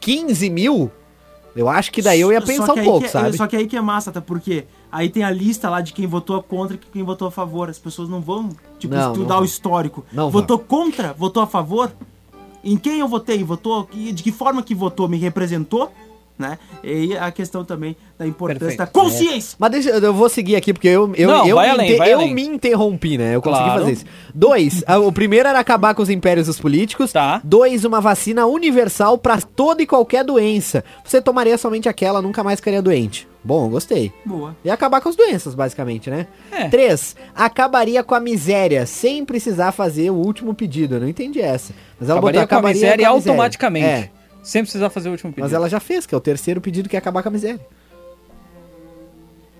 15 0.00 0.48
mil. 0.50 0.90
Eu 1.54 1.68
acho 1.68 1.90
que 1.90 2.00
daí 2.00 2.20
eu 2.20 2.32
ia 2.32 2.40
pensar 2.40 2.72
um 2.74 2.84
pouco, 2.84 3.06
é- 3.06 3.08
sabe? 3.08 3.36
Só 3.36 3.46
que 3.46 3.56
aí 3.56 3.66
que 3.66 3.76
é 3.76 3.80
massa, 3.80 4.12
tá? 4.12 4.20
Porque 4.20 4.64
aí 4.90 5.08
tem 5.08 5.24
a 5.24 5.30
lista 5.30 5.68
lá 5.68 5.80
de 5.80 5.92
quem 5.92 6.06
votou 6.06 6.40
contra 6.42 6.76
e 6.76 6.78
quem 6.78 7.02
votou 7.02 7.26
a 7.26 7.30
favor. 7.30 7.68
As 7.68 7.78
pessoas 7.78 8.08
não 8.08 8.20
vão, 8.20 8.50
tipo, 8.78 8.94
Não, 8.94 9.10
estudar 9.12 9.28
não 9.28 9.34
o 9.36 9.38
vão. 9.38 9.44
histórico. 9.44 10.04
Não 10.12 10.30
votou 10.30 10.58
contra? 10.58 11.12
Votou 11.12 11.42
a 11.42 11.46
favor? 11.48 11.90
Em 12.62 12.76
quem 12.76 13.00
eu 13.00 13.08
votei? 13.08 13.42
Votou? 13.42 13.88
De 13.92 14.22
que 14.22 14.30
forma 14.30 14.62
que 14.62 14.74
votou? 14.74 15.08
Me 15.08 15.16
representou? 15.18 15.90
Né? 16.40 16.58
E 16.82 17.14
a 17.18 17.30
questão 17.30 17.66
também 17.66 17.94
da 18.18 18.26
importância 18.26 18.60
Perfeito. 18.60 18.78
da 18.78 18.86
consciência. 18.86 19.56
Mas 19.58 19.70
deixa, 19.72 19.90
eu 19.90 20.14
vou 20.14 20.26
seguir 20.30 20.56
aqui, 20.56 20.72
porque 20.72 20.88
eu, 20.88 21.12
eu, 21.14 21.28
Não, 21.28 21.46
eu, 21.46 21.56
vai 21.56 21.66
me, 21.66 21.72
além, 21.72 21.90
eu 22.08 22.18
além. 22.20 22.34
me 22.34 22.42
interrompi, 22.46 23.18
né? 23.18 23.34
Eu 23.34 23.42
consegui 23.42 23.64
Claro. 23.64 23.80
fazer 23.80 23.92
isso. 23.92 24.04
Dois, 24.34 24.82
o 25.06 25.12
primeiro 25.12 25.46
era 25.48 25.58
acabar 25.60 25.94
com 25.94 26.00
os 26.02 26.08
impérios 26.08 26.46
dos 26.46 26.58
políticos. 26.58 27.12
Tá. 27.12 27.42
Dois, 27.44 27.84
uma 27.84 28.00
vacina 28.00 28.46
universal 28.46 29.18
pra 29.18 29.38
toda 29.38 29.82
e 29.82 29.86
qualquer 29.86 30.24
doença. 30.24 30.82
Você 31.04 31.20
tomaria 31.20 31.58
somente 31.58 31.88
aquela, 31.90 32.22
nunca 32.22 32.42
mais 32.42 32.58
ficaria 32.58 32.80
doente. 32.80 33.28
Bom, 33.44 33.68
gostei. 33.68 34.10
Boa. 34.24 34.56
E 34.64 34.70
acabar 34.70 35.00
com 35.02 35.08
as 35.10 35.16
doenças, 35.16 35.54
basicamente, 35.54 36.08
né? 36.08 36.26
É. 36.52 36.68
Três, 36.68 37.16
acabaria 37.34 38.02
com 38.02 38.14
a 38.14 38.20
miséria, 38.20 38.86
sem 38.86 39.24
precisar 39.24 39.72
fazer 39.72 40.10
o 40.10 40.14
último 40.14 40.54
pedido. 40.54 40.94
Eu 40.96 41.00
não 41.00 41.08
entendi 41.08 41.40
essa. 41.40 41.72
Mas 41.98 42.08
ela 42.08 42.18
Acabaria 42.18 42.46
com 42.46 42.54
a 42.56 42.62
miséria 42.62 43.06
com 43.06 43.12
a 43.12 43.14
automaticamente. 43.14 43.86
É, 43.86 44.10
Sem 44.42 44.62
precisar 44.62 44.90
fazer 44.90 45.08
o 45.08 45.12
último 45.12 45.30
pedido. 45.32 45.44
mas 45.44 45.52
ela 45.52 45.68
já 45.68 45.78
fez, 45.80 46.06
que 46.06 46.14
é 46.14 46.18
o 46.18 46.20
terceiro 46.20 46.60
pedido 46.60 46.88
que 46.88 46.96
é 46.96 46.98
acabar 46.98 47.22
com 47.22 47.28
a 47.28 47.32
miséria. 47.32 47.60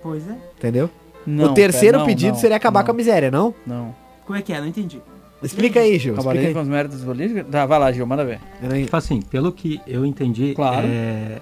Pois 0.03 0.27
é. 0.29 0.37
Entendeu? 0.59 0.89
Não, 1.27 1.53
o 1.53 1.55
terceiro 1.55 1.93
pera, 1.93 1.99
não, 1.99 2.07
pedido 2.07 2.33
não, 2.33 2.41
seria 2.41 2.57
acabar 2.57 2.81
não, 2.81 2.87
com 2.87 2.93
a 2.93 2.95
miséria, 2.95 3.31
não? 3.31 3.55
Não. 3.67 3.95
Como 4.25 4.39
é 4.39 4.43
que 4.43 4.53
é? 4.53 4.61
Não 4.61 4.67
entendi. 4.67 5.01
Explica 5.43 5.81
aí, 5.81 5.99
Gil. 5.99 6.13
Explica 6.15 6.21
Acabaria 6.21 6.49
aí. 6.49 6.55
com 6.55 6.61
os 6.61 6.69
méritos 6.69 7.03
políticos? 7.03 7.45
Tá, 7.51 7.67
vai 7.67 7.79
lá, 7.79 7.93
Gil, 7.93 8.07
manda 8.07 8.25
ver. 8.25 8.41
Tipo 8.83 8.97
assim, 8.97 9.21
pelo 9.23 9.53
que 9.53 9.81
eu 9.87 10.05
entendi, 10.07 10.55
Claro. 10.55 10.87
é, 10.87 11.39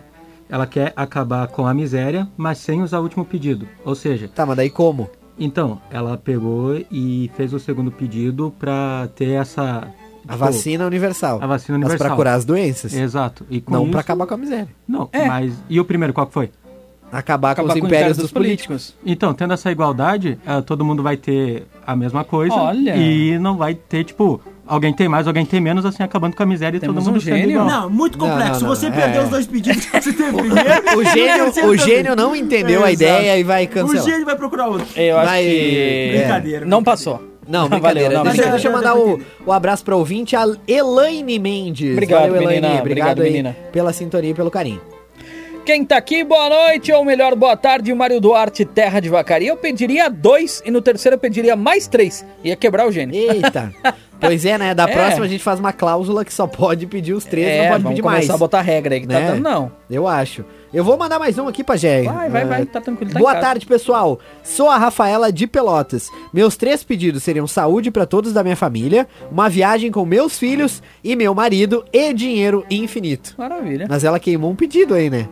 ela 0.49 0.67
quer 0.67 0.93
acabar 0.97 1.47
com 1.49 1.67
a 1.67 1.75
miséria, 1.75 2.29
mas 2.37 2.59
sem 2.59 2.83
usar 2.83 2.99
o 2.99 3.03
último 3.03 3.25
pedido. 3.25 3.69
Ou 3.85 3.95
seja, 3.95 4.29
Tá, 4.29 4.45
mas 4.47 4.57
daí 4.57 4.71
como? 4.71 5.09
então, 5.39 5.81
ela 5.91 6.17
pegou 6.17 6.77
e 6.91 7.31
fez 7.37 7.53
o 7.53 7.59
segundo 7.61 7.91
pedido 7.93 8.53
pra 8.59 9.09
ter 9.15 9.31
essa... 9.41 9.89
A 10.29 10.37
vacina 10.37 10.87
universal. 10.87 11.39
A 11.43 11.47
vacina 11.47 11.79
Mas 11.79 11.87
universal. 11.87 12.07
pra 12.09 12.17
curar 12.17 12.35
as 12.35 12.45
doenças. 12.45 12.93
Exato. 12.95 13.47
E 13.51 13.61
com 13.61 13.73
Não 13.73 13.83
isso- 13.83 13.91
pra 13.93 14.01
acabar 14.01 14.27
com 14.27 14.35
a 14.35 14.37
miséria. 14.37 14.69
Não, 14.87 15.09
É. 15.13 15.27
mas... 15.27 15.53
E 15.69 15.81
o 15.81 15.85
primeiro, 15.85 16.13
qual 16.13 16.27
que 16.27 16.33
foi? 16.35 16.51
Acabar, 17.11 17.55
com 17.55 17.63
Acabar 17.63 17.69
os 17.75 17.81
com 17.81 17.85
o 17.87 17.89
impérios 17.89 18.09
império 18.19 18.23
dos 18.23 18.31
políticos. 18.33 18.95
Então, 19.05 19.33
tendo 19.33 19.55
essa 19.55 19.71
igualdade, 19.73 20.39
eh, 20.47 20.61
todo 20.61 20.85
mundo 20.85 21.03
vai 21.03 21.17
ter 21.17 21.67
a 21.87 21.97
mesma 21.97 22.23
coisa. 22.23 22.55
Olha. 22.55 22.95
E 22.97 23.39
não 23.39 23.57
vai 23.57 23.75
ter, 23.75 24.05
tipo, 24.05 24.39
alguém 24.67 24.93
tem 24.93 25.09
mais, 25.09 25.27
alguém 25.27 25.47
tem 25.47 25.59
menos, 25.59 25.87
assim, 25.87 26.03
acabando 26.03 26.37
com 26.37 26.43
a 26.43 26.47
miséria 26.47 26.77
e 26.77 26.81
Temos 26.81 26.97
todo 26.97 27.07
mundo 27.07 27.17
um 27.17 27.21
gênio. 27.25 27.51
igual. 27.53 27.65
Não, 27.67 27.89
muito 27.89 28.19
Não, 28.19 28.29
complexo. 28.29 28.61
não, 28.61 28.69
não, 28.69 28.77
você 28.77 28.87
é. 28.89 28.91
perdeu 28.91 29.23
os 29.23 29.31
dois 29.31 29.47
pedidos 29.47 29.87
que 29.87 30.03
você 30.03 30.13
teve 30.13 30.33
primeiro. 30.37 30.99
O 30.99 31.05
gênio, 31.05 31.69
o 31.71 31.77
gênio 31.79 32.15
não 32.15 32.37
entendeu 32.37 32.85
a 32.85 32.93
Exato. 32.93 33.11
ideia 33.11 33.39
e 33.39 33.43
vai 33.43 33.65
O 33.65 33.69
cancelar. 33.69 34.05
gênio 34.05 34.27
vai 34.27 34.37
procurar 34.37 34.69
outro. 34.69 34.87
Eu 34.95 35.17
acho 35.17 35.27
Vai- 35.31 35.45
que... 35.45 36.15
Brincadeira. 36.19 36.67
Não 36.67 36.85
passou. 36.85 37.23
Não, 37.49 37.61
Valeu, 37.69 37.81
brincadeira. 37.81 38.15
não, 38.15 38.23
deixa, 38.25 38.51
deixa 38.51 38.69
eu 38.69 38.73
mandar 38.73 38.95
o, 38.97 39.19
o 39.47 39.53
abraço 39.53 39.83
pra 39.85 39.97
ouvinte, 39.97 40.37
a 40.37 40.45
Elaine 40.67 41.39
Mendes. 41.39 41.93
Obrigado, 41.93 42.37
Elaine. 42.37 42.61
menina. 42.61 42.81
Obrigado 42.81 43.23
menina. 43.23 43.57
pela 43.73 43.93
sintonia 43.93 44.31
e 44.31 44.35
pelo 44.35 44.51
carinho. 44.51 44.81
quem 45.65 45.85
tá 45.85 45.97
aqui, 45.97 46.23
boa 46.25 46.49
noite, 46.49 46.93
ou 46.93 47.05
melhor, 47.05 47.35
boa 47.35 47.57
tarde, 47.57 47.93
Mário 47.95 48.21
Duarte, 48.21 48.65
Terra 48.65 49.01
de 49.01 49.09
Vacaria. 49.09 49.49
Eu 49.49 49.57
pediria 49.57 50.09
dois 50.11 50.63
e 50.65 50.71
no 50.71 50.81
terceiro 50.83 51.15
eu 51.17 51.19
pediria 51.19 51.57
mais 51.57 51.87
três. 51.89 52.25
Ia 52.45 52.55
quebrar 52.57 52.87
o 52.87 52.93
gênio. 52.93 53.15
Eita. 53.15 53.73
Pois 54.21 54.45
é, 54.45 54.59
né? 54.59 54.75
Da 54.75 54.83
É. 54.83 54.93
próxima 54.93 55.25
a 55.27 55.29
gente 55.29 55.45
faz 55.45 55.61
uma 55.61 55.73
cláusula 55.73 56.25
que 56.25 56.35
só 56.35 56.45
pode 56.45 56.89
pedir 56.89 57.13
os 57.13 57.25
três, 57.25 57.47
É, 57.47 57.59
não 57.63 57.69
pode 57.69 57.83
vamos 57.85 57.89
pedir 57.91 58.03
começar 58.03 58.19
mais. 58.19 58.31
a 58.31 58.37
botar 58.37 58.61
regra 58.63 58.93
aí 58.97 59.01
que 59.01 59.07
tá 59.07 59.21
né? 59.21 59.27
dando, 59.29 59.41
não. 59.41 59.71
Eu 59.89 60.09
acho. 60.09 60.45
Eu 60.73 60.85
vou 60.85 60.99
mandar 60.99 61.19
mais 61.19 61.39
um 61.39 61.49
aqui 61.49 61.65
pra 61.65 61.77
Jé. 61.77 62.03
Vai, 62.03 62.29
vai, 62.29 62.43
Ah, 62.43 62.47
vai, 62.47 62.67
tá 62.67 62.81
tranquilo, 62.81 63.11
tá 63.13 63.19
Boa 63.19 63.35
tarde, 63.37 63.65
pessoal. 63.65 64.21
Sou 64.45 64.69
a 64.69 64.77
Rafaela 64.77 65.33
de 65.33 65.47
Pelotas. 65.47 66.11
Meus 66.33 66.57
três 66.57 66.85
pedidos 66.85 67.23
seriam 67.23 67.47
saúde 67.47 67.91
pra 67.91 68.05
todos 68.05 68.35
da 68.35 68.43
minha 68.43 68.57
família, 68.57 69.09
uma 69.31 69.49
viagem 69.49 69.91
com 69.91 70.05
meus 70.05 70.39
filhos 70.39 70.83
e 71.03 71.17
meu 71.17 71.35
marido 71.35 71.85
e 71.91 72.13
dinheiro 72.13 72.67
infinito. 72.71 73.35
Maravilha. 73.39 73.87
Mas 73.89 74.05
ela 74.05 74.21
queimou 74.21 74.51
um 74.51 74.57
pedido 74.57 74.93
aí, 74.95 75.09
né? 75.09 75.27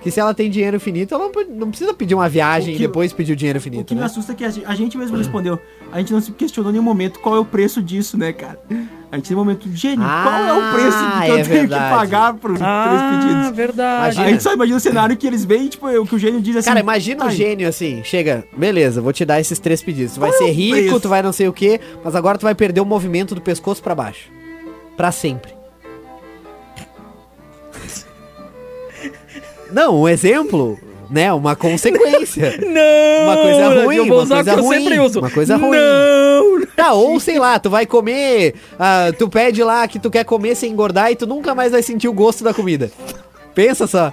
Que 0.00 0.10
se 0.12 0.20
ela 0.20 0.32
tem 0.32 0.48
dinheiro 0.48 0.76
infinito, 0.76 1.12
ela 1.14 1.28
não, 1.48 1.68
precisa 1.70 1.92
pedir 1.92 2.14
uma 2.14 2.28
viagem 2.28 2.70
O 2.72 2.74
e 2.74 2.76
que- 2.78 2.86
depois 2.86 3.12
pedir 3.12 3.32
o 3.32 3.36
dinheiro 3.36 3.58
O 3.58 3.60
infinito, 3.60 3.86
que 3.86 3.94
me 3.94 4.00
né? 4.00 4.06
assusta 4.06 4.30
é 4.32 4.34
que 4.34 4.44
a 4.44 4.74
gente, 4.74 4.96
mesmo 4.96 5.16
respondeu. 5.16 5.58
A 5.92 5.98
gente 5.98 6.12
não 6.12 6.20
se 6.20 6.30
questionou 6.32 6.70
em 6.70 6.74
nenhum 6.74 6.84
momento 6.84 7.18
qual 7.18 7.34
é 7.34 7.38
o 7.40 7.44
preço 7.44 7.82
disso, 7.82 8.16
né, 8.16 8.32
cara? 8.32 8.60
A 9.10 9.16
gente 9.16 9.26
tem 9.28 9.36
um 9.36 9.40
momento, 9.40 9.68
gênio, 9.74 10.04
qual 10.06 10.34
é 10.44 10.52
o 10.52 10.72
preço 10.72 10.98
Ah, 10.98 11.22
que 11.24 11.30
eu 11.30 11.34
é 11.38 11.42
tenho 11.42 11.44
verdade. 11.46 11.84
que 11.84 11.96
pagar 11.98 12.34
por 12.34 12.54
três 12.56 13.02
pedidos? 13.24 13.56
verdade. 13.56 14.20
A 14.20 14.28
gente 14.28 14.42
só 14.42 14.52
imagina 14.52 14.76
o 14.76 14.80
cenário 14.80 15.16
que 15.16 15.26
eles 15.26 15.44
veem, 15.44 15.66
tipo, 15.68 15.88
o 15.88 16.06
que 16.06 16.14
o 16.14 16.18
gênio 16.18 16.40
diz 16.42 16.56
assim. 16.56 16.68
Cara, 16.68 16.80
imagina 16.80 17.20
tá 17.20 17.26
o 17.26 17.28
aí. 17.30 17.34
gênio 17.36 17.66
assim, 17.68 18.02
chega, 18.04 18.44
beleza, 18.56 19.00
vou 19.00 19.12
te 19.12 19.24
dar 19.24 19.40
esses 19.40 19.58
três 19.58 19.82
pedidos. 19.82 20.14
Tu 20.14 20.20
vai 20.20 20.30
Qual 20.30 20.42
é 20.42 20.44
ser 20.44 20.50
o 20.50 20.54
rico, 20.54 20.76
preço? 20.76 21.00
tu 21.00 21.08
vai 21.08 21.22
não 21.22 21.32
sei 21.32 21.48
o 21.48 21.52
quê, 21.52 21.80
mas 22.04 22.14
agora 22.14 22.38
tu 22.38 22.42
vai 22.42 22.54
perder 22.54 22.80
o 22.82 22.84
movimento 22.84 23.34
do 23.34 23.40
pescoço 23.40 23.82
pra 23.82 23.94
baixo. 23.94 24.30
Pra 24.96 25.10
sempre. 25.10 25.57
Não, 29.72 30.02
um 30.02 30.08
exemplo, 30.08 30.78
né? 31.10 31.32
Uma 31.32 31.56
consequência. 31.56 32.58
Não! 32.62 33.24
Uma 33.24 33.36
coisa 33.36 33.84
ruim, 33.84 34.00
uma 34.00 34.26
coisa 34.26 34.54
ruim, 34.54 34.98
uma 34.98 35.30
coisa 35.30 35.56
ruim. 35.56 35.78
Não! 35.78 36.66
Tá, 36.76 36.92
ou 36.92 37.18
sei 37.18 37.38
lá, 37.38 37.58
tu 37.58 37.68
vai 37.70 37.86
comer, 37.86 38.54
ah, 38.78 39.12
tu 39.18 39.28
pede 39.28 39.62
lá 39.62 39.86
que 39.88 39.98
tu 39.98 40.10
quer 40.10 40.24
comer 40.24 40.54
sem 40.54 40.70
engordar 40.72 41.10
e 41.10 41.16
tu 41.16 41.26
nunca 41.26 41.54
mais 41.54 41.72
vai 41.72 41.82
sentir 41.82 42.08
o 42.08 42.12
gosto 42.12 42.44
da 42.44 42.54
comida. 42.54 42.90
Pensa 43.54 43.86
só. 43.86 44.12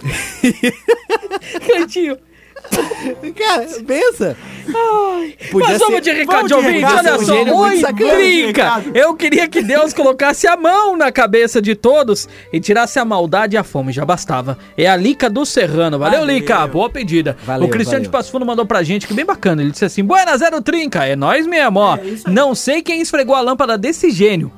Cleitinho. 1.66 2.16
Cara, 3.36 3.66
pensa. 3.86 4.36
Podia 5.50 5.68
Mas 5.70 5.78
vamos 5.78 5.94
ser- 5.96 6.00
de 6.02 6.10
recado 6.12 6.42
de 6.42 6.48
de 6.48 6.54
ouvinte, 6.54 6.84
olha 6.84 7.18
só. 7.18 7.42
Oi, 7.42 7.82
brinca! 7.92 8.84
Eu 8.94 9.14
queria 9.14 9.48
que 9.48 9.62
Deus 9.62 9.92
colocasse 9.92 10.46
a 10.46 10.56
mão 10.56 10.96
na 10.96 11.10
cabeça 11.10 11.60
de 11.60 11.74
todos 11.74 12.28
e 12.52 12.60
tirasse 12.60 12.98
a 12.98 13.04
maldade 13.04 13.56
e 13.56 13.58
a 13.58 13.64
fome, 13.64 13.92
já 13.92 14.04
bastava. 14.04 14.58
É 14.76 14.86
a 14.86 14.96
Lica 14.96 15.28
do 15.28 15.44
Serrano. 15.44 15.98
Valeu, 15.98 16.20
Valeu. 16.20 16.34
Lica, 16.34 16.66
boa 16.66 16.88
pedida. 16.88 17.36
Valeu, 17.44 17.66
o 17.66 17.70
Cristiano 17.70 18.02
de 18.02 18.08
valeu. 18.08 18.18
Passo 18.20 18.30
Fundo 18.30 18.46
mandou 18.46 18.64
pra 18.66 18.82
gente, 18.82 19.06
que 19.06 19.14
bem 19.14 19.24
bacana. 19.24 19.62
Ele 19.62 19.70
disse 19.70 19.84
assim: 19.84 20.04
Buena 20.04 20.36
Zero 20.36 20.60
Trinca, 20.62 21.04
é 21.04 21.16
nós 21.16 21.46
mesmo, 21.46 21.78
ó. 21.80 21.96
É. 21.96 22.00
Não 22.30 22.54
sei 22.54 22.82
quem 22.82 23.00
esfregou 23.00 23.34
a 23.34 23.40
lâmpada 23.40 23.76
desse 23.76 24.10
gênio. 24.10 24.52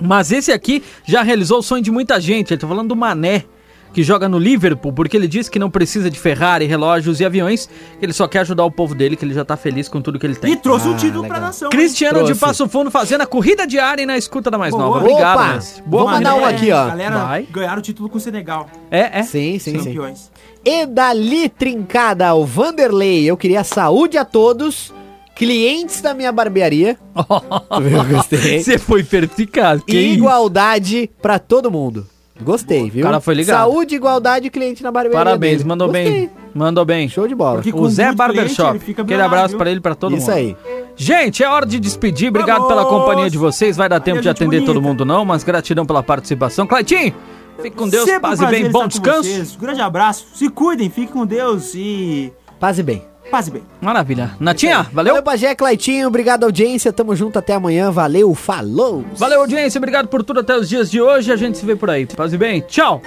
Mas 0.00 0.32
esse 0.32 0.50
aqui 0.50 0.82
já 1.06 1.22
realizou 1.22 1.60
o 1.60 1.62
sonho 1.62 1.82
de 1.82 1.90
muita 1.90 2.20
gente. 2.20 2.52
Ele 2.52 2.60
tá 2.60 2.66
falando 2.66 2.88
do 2.88 2.96
Mané, 2.96 3.44
que 3.92 4.02
joga 4.02 4.28
no 4.28 4.38
Liverpool, 4.38 4.92
porque 4.92 5.16
ele 5.16 5.28
disse 5.28 5.50
que 5.50 5.58
não 5.58 5.70
precisa 5.70 6.10
de 6.10 6.18
Ferrari, 6.18 6.64
relógios 6.66 7.20
e 7.20 7.24
aviões, 7.24 7.68
que 7.98 8.04
ele 8.06 8.12
só 8.12 8.26
quer 8.26 8.40
ajudar 8.40 8.64
o 8.64 8.70
povo 8.70 8.94
dele, 8.94 9.16
que 9.16 9.24
ele 9.24 9.34
já 9.34 9.44
tá 9.44 9.56
feliz 9.56 9.88
com 9.88 10.00
tudo 10.00 10.18
que 10.18 10.26
ele 10.26 10.34
tem. 10.34 10.52
E 10.52 10.56
trouxe 10.56 10.88
um 10.88 10.94
Ah, 10.94 10.96
título 10.96 11.22
legal. 11.22 11.38
pra 11.38 11.46
nação. 11.46 11.70
Cristiano 11.70 12.14
Trouxe. 12.16 12.32
de 12.32 12.38
Passo 12.38 12.68
Fundo 12.68 12.90
fazendo 12.90 13.20
a 13.20 13.26
corrida 13.26 13.66
diária 13.66 14.02
e 14.02 14.06
na 14.06 14.16
escuta 14.16 14.50
da 14.50 14.56
mais 14.56 14.70
Boa. 14.72 14.84
nova. 14.84 14.98
Obrigado, 15.00 15.38
Opa! 15.38 15.52
mestre. 15.54 15.82
Vou 15.86 16.04
mandar 16.06 16.34
um 16.36 16.44
aqui, 16.44 16.70
ó. 16.72 16.86
Galera, 16.86 17.18
Vai. 17.24 17.46
ganharam 17.50 17.78
o 17.78 17.82
título 17.82 18.08
com 18.08 18.16
o 18.18 18.20
Senegal. 18.20 18.66
É, 18.90 19.18
é. 19.20 19.22
Sim, 19.22 19.58
sim, 19.58 19.72
sim. 19.72 19.84
campeões. 19.84 20.30
E 20.64 20.86
dali 20.86 21.48
trincada, 21.48 22.32
o 22.34 22.44
Vanderlei. 22.46 23.24
Eu 23.24 23.36
queria 23.36 23.64
saúde 23.64 24.16
a 24.16 24.24
todos, 24.24 24.92
clientes 25.34 26.00
da 26.00 26.14
minha 26.14 26.30
barbearia. 26.32 26.96
Eu 27.14 28.04
gostei. 28.04 28.62
Você 28.62 28.78
foi 28.78 29.02
perspicaz. 29.02 29.82
Que 29.86 29.96
E 29.96 30.12
igualdade 30.14 31.10
pra 31.20 31.38
todo 31.38 31.70
mundo. 31.70 32.06
Gostei, 32.40 32.90
viu? 32.90 33.04
cara 33.04 33.20
foi 33.20 33.34
ligado. 33.34 33.58
Saúde, 33.58 33.94
igualdade, 33.94 34.50
cliente 34.50 34.82
na 34.82 34.90
barbearia. 34.90 35.18
Parabéns, 35.24 35.58
dele. 35.58 35.68
mandou 35.68 35.88
Gostei. 35.88 36.10
bem. 36.12 36.30
Mandou 36.54 36.84
bem. 36.84 37.08
Show 37.08 37.28
de 37.28 37.34
bola. 37.34 37.62
Porque 37.62 37.72
O 37.74 37.88
Zé 37.88 38.02
cliente, 38.04 38.16
Barbershop. 38.16 38.94
Aquele 38.98 39.22
abraço 39.22 39.56
pra 39.56 39.70
ele 39.70 39.78
e 39.78 39.82
pra 39.82 39.94
todo 39.94 40.16
Isso 40.16 40.26
mundo. 40.30 40.36
aí. 40.36 40.56
Gente, 40.96 41.42
é 41.44 41.48
hora 41.48 41.64
de 41.64 41.78
despedir. 41.78 42.28
Obrigado 42.28 42.66
pela 42.66 42.82
Vamos! 42.84 42.98
companhia 43.00 43.30
de 43.30 43.38
vocês. 43.38 43.76
Vai 43.76 43.88
dar 43.88 44.00
tempo 44.00 44.20
de 44.20 44.28
atender 44.28 44.56
bonita. 44.56 44.66
todo 44.72 44.82
mundo, 44.82 45.04
não, 45.04 45.24
mas 45.24 45.44
gratidão 45.44 45.86
pela 45.86 46.02
participação. 46.02 46.66
Claitinho, 46.66 47.14
fique 47.60 47.76
com 47.76 47.88
Deus, 47.88 48.04
Sempre 48.04 48.18
um 48.18 48.20
paz 48.20 48.40
e 48.40 48.46
bem, 48.46 48.70
bom 48.70 48.86
descanso. 48.88 49.22
vocês. 49.22 49.56
Grande 49.56 49.80
abraço. 49.80 50.26
Se 50.34 50.48
cuidem, 50.48 50.90
fiquem 50.90 51.12
com 51.12 51.24
Deus 51.26 51.72
e 51.74 52.32
Paz 52.58 52.78
e 52.78 52.82
bem. 52.82 53.11
Paz 53.32 53.48
e 53.48 53.50
bem. 53.50 53.62
Maravilha. 53.80 54.32
Natinha, 54.38 54.82
valeu? 54.92 55.14
Valeu, 55.14 55.22
Pajé, 55.22 55.54
Claitinho. 55.54 56.06
Obrigado, 56.06 56.44
audiência. 56.44 56.92
Tamo 56.92 57.16
junto 57.16 57.38
até 57.38 57.54
amanhã. 57.54 57.90
Valeu, 57.90 58.34
falou. 58.34 59.06
Valeu, 59.16 59.40
audiência. 59.40 59.78
Obrigado 59.78 60.06
por 60.08 60.22
tudo 60.22 60.40
até 60.40 60.54
os 60.54 60.68
dias 60.68 60.90
de 60.90 61.00
hoje. 61.00 61.32
A 61.32 61.36
gente 61.36 61.56
se 61.56 61.64
vê 61.64 61.74
por 61.74 61.88
aí. 61.88 62.04
Paz 62.04 62.34
e 62.34 62.36
bem. 62.36 62.60
Tchau. 62.60 63.00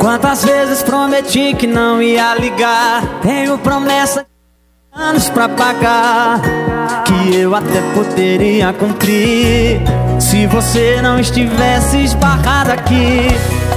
Quantas 0.00 0.42
vezes 0.42 0.82
prometi 0.82 1.54
que 1.54 1.66
não 1.66 2.00
ia 2.00 2.34
ligar? 2.34 3.20
Tenho 3.20 3.58
promessa 3.58 4.22
de 4.22 5.02
anos 5.02 5.28
pra 5.28 5.50
pagar. 5.50 6.63
Que 7.22 7.36
eu 7.36 7.54
até 7.54 7.80
poderia 7.94 8.72
cumprir. 8.72 9.80
Se 10.18 10.46
você 10.46 11.00
não 11.02 11.18
estivesse 11.18 12.04
esbarrado 12.04 12.72
aqui. 12.72 13.28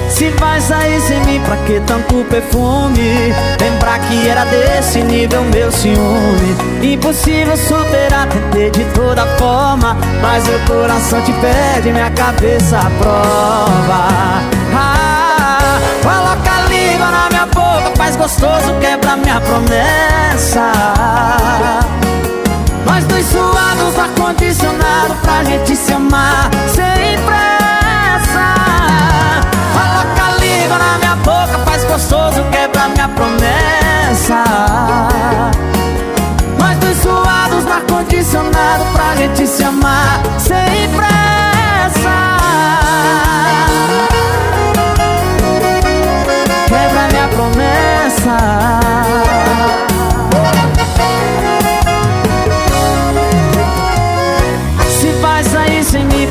Se 0.09 0.29
vai 0.31 0.59
sair 0.61 0.99
sem 1.01 1.19
mim, 1.25 1.41
pra 1.45 1.57
que 1.57 1.79
tanto 1.81 2.25
perfume? 2.29 3.33
Lembrar 3.59 3.99
que 3.99 4.27
era 4.27 4.45
desse 4.45 5.03
nível 5.03 5.43
meu 5.43 5.71
ciúme. 5.71 6.55
Impossível 6.81 7.57
superar, 7.57 8.27
tentei 8.29 8.71
de 8.71 8.83
toda 8.93 9.27
forma. 9.37 9.97
Mas 10.21 10.45
meu 10.47 10.59
coração 10.61 11.21
te 11.21 11.33
pede, 11.33 11.91
minha 11.91 12.09
cabeça 12.11 12.79
prova. 12.99 14.07
Ah, 14.73 15.77
coloca 16.01 16.67
língua 16.69 17.11
na 17.11 17.29
minha 17.29 17.45
boca, 17.47 17.91
faz 17.95 18.15
gostoso, 18.15 18.73
quebra 18.79 19.17
minha 19.17 19.39
promessa. 19.41 20.71
Nós 22.97 23.05
dois 23.05 23.25
suados, 23.27 23.99
ar-condicionado 23.99 25.13
pra 25.21 25.43
gente 25.43 25.75
se 25.75 25.93
amar 25.93 26.49
sem 26.67 27.15
pressa. 27.27 28.55
Coloca 29.71 30.31
língua 30.39 30.79
na 30.79 30.97
minha 30.97 31.15
boca, 31.17 31.59
faz 31.63 31.83
gostoso, 31.83 32.43
quebra 32.49 32.87
minha 32.87 33.07
promessa. 33.09 34.43
Nós 36.57 36.77
dois 36.79 36.97
suados 36.97 37.65
no 37.65 37.71
ar-condicionado 37.71 38.85
pra 38.91 39.15
gente 39.15 39.45
se 39.45 39.63
amar 39.63 40.19
sem 40.39 40.89
pressa. 40.95 42.17
Quebra 46.67 47.07
minha 47.11 47.27
promessa. 47.27 48.76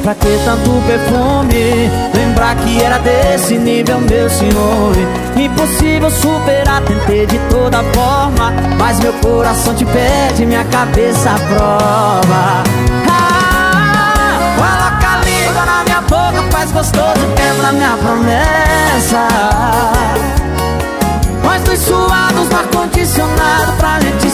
Pra 0.06 0.14
que 0.14 0.38
tanto 0.44 0.70
perfume? 0.86 1.90
Lembrar 2.14 2.54
que 2.54 2.80
era 2.80 2.98
desse 2.98 3.58
nível, 3.58 3.98
meu 4.02 4.30
ciúme. 4.30 5.04
Impossível 5.34 6.08
superar, 6.12 6.80
tentei 6.82 7.26
de 7.26 7.38
toda 7.50 7.82
forma. 7.92 8.52
Mas 8.78 9.00
meu 9.00 9.12
coração 9.14 9.74
te 9.74 9.84
pede, 9.84 10.46
minha 10.46 10.64
cabeça 10.66 11.30
prova. 11.48 12.62
Ah, 13.10 14.54
coloca 14.56 15.24
língua 15.24 15.64
na 15.64 15.82
minha 15.82 16.00
boca, 16.02 16.50
faz 16.52 16.70
gostoso, 16.70 17.26
quebra 17.34 17.72
minha 17.72 17.96
promessa. 17.96 19.26
Nós 21.42 21.62
dois 21.64 21.80
suados 21.80 22.48
no 22.48 22.56
ar-condicionado 22.56 23.72
pra 23.78 23.98
gente 23.98 24.30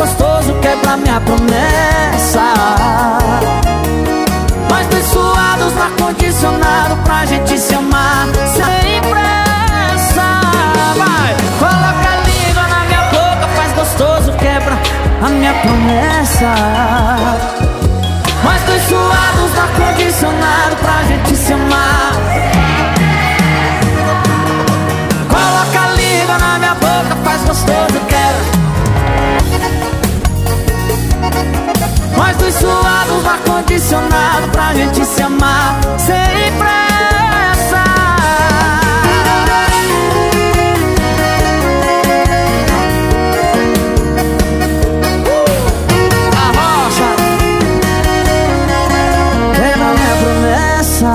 gostoso, 0.00 0.54
quebra 0.62 0.96
minha 0.96 1.20
promessa. 1.20 2.40
Nós 4.70 4.86
dois 4.86 5.04
suados 5.04 5.74
no 5.74 5.82
ar-condicionado 5.82 6.96
pra 7.04 7.26
gente 7.26 7.58
se 7.58 7.74
amar 7.74 8.26
sem 8.46 9.00
pressa. 9.10 10.40
Vai, 10.96 11.36
coloca 11.58 12.08
a 12.08 12.20
língua 12.24 12.62
na 12.68 12.84
minha 12.86 13.02
boca, 13.10 13.46
faz 13.54 13.72
gostoso, 13.74 14.32
quebra 14.38 14.74
a 15.22 15.28
minha 15.28 15.52
promessa. 15.52 16.54
Nós 18.42 18.62
dois 18.62 18.82
suados 18.88 19.52
no 19.54 19.60
ar-condicionado 19.60 20.76
pra 20.76 21.02
gente 21.08 21.36
se 21.36 21.52
amar 21.52 21.99
condicionado 33.70 34.48
pra 34.48 34.74
gente 34.74 35.04
se 35.04 35.22
amar 35.22 35.78
sem 35.96 36.52
pressa. 36.58 37.84
A 46.36 46.46
rocha 46.56 47.10
quebra 49.54 49.88
minha 49.94 50.16
promessa. 50.20 51.14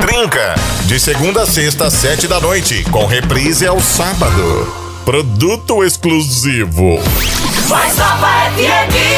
Trinca. 0.00 0.54
De 0.86 0.98
segunda 0.98 1.42
a 1.42 1.46
sexta, 1.46 1.88
sete 1.88 2.26
da 2.26 2.40
noite. 2.40 2.84
Com 2.90 3.06
reprise 3.06 3.64
ao 3.64 3.80
sábado. 3.80 4.86
Produto 5.04 5.84
exclusivo. 5.84 6.98
Mais 7.68 7.96
Nova 7.96 8.50
FM. 8.56 9.15